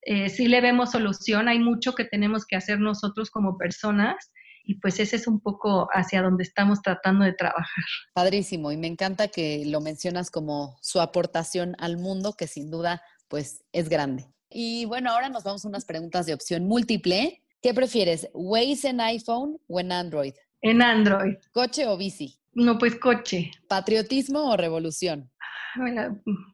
eh, 0.08 0.28
sí 0.28 0.46
le 0.46 0.60
vemos 0.60 0.92
solución, 0.92 1.48
hay 1.48 1.58
mucho 1.58 1.96
que 1.96 2.04
tenemos 2.04 2.46
que 2.46 2.54
hacer 2.54 2.78
nosotros 2.78 3.28
como 3.28 3.58
personas 3.58 4.30
y 4.62 4.76
pues 4.76 5.00
ese 5.00 5.16
es 5.16 5.26
un 5.26 5.40
poco 5.40 5.88
hacia 5.92 6.22
donde 6.22 6.44
estamos 6.44 6.80
tratando 6.80 7.24
de 7.24 7.32
trabajar. 7.32 7.84
Padrísimo, 8.14 8.70
y 8.70 8.76
me 8.76 8.86
encanta 8.86 9.26
que 9.26 9.64
lo 9.66 9.80
mencionas 9.80 10.30
como 10.30 10.76
su 10.80 11.00
aportación 11.00 11.74
al 11.78 11.96
mundo, 11.96 12.34
que 12.34 12.46
sin 12.46 12.70
duda 12.70 13.02
pues 13.26 13.64
es 13.72 13.88
grande. 13.88 14.26
Y 14.48 14.84
bueno, 14.84 15.10
ahora 15.10 15.28
nos 15.28 15.42
vamos 15.42 15.64
a 15.64 15.68
unas 15.68 15.84
preguntas 15.84 16.24
de 16.24 16.34
opción 16.34 16.68
múltiple. 16.68 17.42
¿Qué 17.60 17.74
prefieres, 17.74 18.28
Waze 18.32 18.90
en 18.90 19.00
iPhone 19.00 19.58
o 19.66 19.80
en 19.80 19.90
Android? 19.90 20.34
En 20.60 20.82
Android. 20.82 21.34
¿Coche 21.50 21.84
o 21.88 21.96
bici? 21.96 22.38
No, 22.52 22.78
pues 22.78 22.94
coche. 22.94 23.50
¿Patriotismo 23.66 24.52
o 24.52 24.56
revolución? 24.56 25.32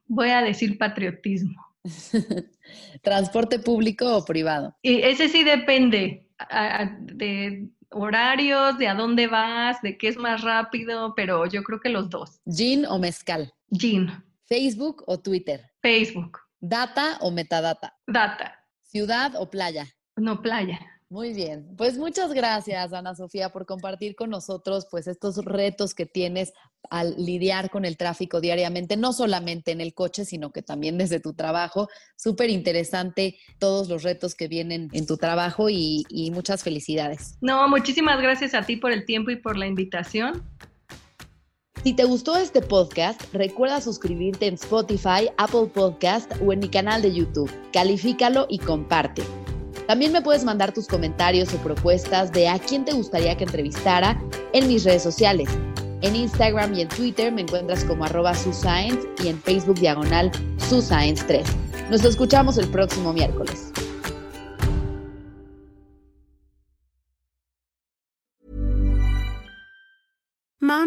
Voy 0.06 0.30
a 0.30 0.40
decir 0.40 0.78
patriotismo. 0.78 1.71
¿Transporte 3.02 3.58
público 3.58 4.16
o 4.16 4.24
privado? 4.24 4.76
Y 4.82 5.02
ese 5.02 5.28
sí 5.28 5.44
depende 5.44 6.28
de 7.00 7.68
horarios, 7.90 8.78
de 8.78 8.88
a 8.88 8.94
dónde 8.94 9.26
vas, 9.26 9.80
de 9.82 9.96
qué 9.98 10.08
es 10.08 10.16
más 10.16 10.42
rápido, 10.42 11.14
pero 11.14 11.46
yo 11.46 11.62
creo 11.62 11.80
que 11.80 11.88
los 11.88 12.10
dos. 12.10 12.40
¿Gin 12.46 12.86
o 12.86 12.98
mezcal? 12.98 13.52
Gin. 13.70 14.10
¿Facebook 14.44 15.04
o 15.06 15.20
Twitter? 15.20 15.70
Facebook. 15.80 16.38
¿Data 16.60 17.18
o 17.20 17.30
metadata? 17.30 17.96
Data. 18.06 18.64
¿Ciudad 18.82 19.34
o 19.36 19.50
playa? 19.50 19.86
No, 20.16 20.42
playa. 20.42 20.78
Muy 21.12 21.34
bien, 21.34 21.66
pues 21.76 21.98
muchas 21.98 22.32
gracias 22.32 22.94
Ana 22.94 23.14
Sofía 23.14 23.50
por 23.50 23.66
compartir 23.66 24.16
con 24.16 24.30
nosotros 24.30 24.86
pues 24.90 25.06
estos 25.06 25.44
retos 25.44 25.92
que 25.92 26.06
tienes 26.06 26.54
al 26.88 27.14
lidiar 27.18 27.68
con 27.68 27.84
el 27.84 27.98
tráfico 27.98 28.40
diariamente, 28.40 28.96
no 28.96 29.12
solamente 29.12 29.72
en 29.72 29.82
el 29.82 29.92
coche, 29.92 30.24
sino 30.24 30.52
que 30.52 30.62
también 30.62 30.96
desde 30.96 31.20
tu 31.20 31.34
trabajo. 31.34 31.90
Súper 32.16 32.48
interesante 32.48 33.36
todos 33.58 33.90
los 33.90 34.04
retos 34.04 34.34
que 34.34 34.48
vienen 34.48 34.88
en 34.94 35.06
tu 35.06 35.18
trabajo 35.18 35.68
y, 35.68 36.06
y 36.08 36.30
muchas 36.30 36.62
felicidades. 36.62 37.36
No, 37.42 37.68
muchísimas 37.68 38.18
gracias 38.18 38.54
a 38.54 38.62
ti 38.62 38.76
por 38.76 38.90
el 38.90 39.04
tiempo 39.04 39.30
y 39.30 39.36
por 39.36 39.58
la 39.58 39.66
invitación. 39.66 40.42
Si 41.84 41.92
te 41.92 42.04
gustó 42.04 42.38
este 42.38 42.62
podcast, 42.62 43.20
recuerda 43.34 43.82
suscribirte 43.82 44.46
en 44.46 44.54
Spotify, 44.54 45.28
Apple 45.36 45.66
Podcast 45.74 46.32
o 46.40 46.54
en 46.54 46.60
mi 46.60 46.70
canal 46.70 47.02
de 47.02 47.12
YouTube. 47.12 47.52
Califícalo 47.70 48.46
y 48.48 48.58
comparte. 48.60 49.22
También 49.92 50.12
me 50.12 50.22
puedes 50.22 50.42
mandar 50.42 50.72
tus 50.72 50.86
comentarios 50.86 51.52
o 51.52 51.58
propuestas 51.58 52.32
de 52.32 52.48
a 52.48 52.58
quién 52.58 52.86
te 52.86 52.94
gustaría 52.94 53.36
que 53.36 53.44
entrevistara 53.44 54.18
en 54.54 54.66
mis 54.66 54.84
redes 54.84 55.02
sociales. 55.02 55.50
En 56.00 56.16
Instagram 56.16 56.72
y 56.72 56.80
en 56.80 56.88
Twitter 56.88 57.30
me 57.30 57.42
encuentras 57.42 57.84
como 57.84 58.06
arroba 58.06 58.34
suscience 58.34 59.06
y 59.22 59.28
en 59.28 59.38
Facebook 59.38 59.78
diagonal 59.78 60.32
suscience3. 60.70 61.44
Nos 61.90 62.06
escuchamos 62.06 62.56
el 62.56 62.68
próximo 62.68 63.12
miércoles. 63.12 63.70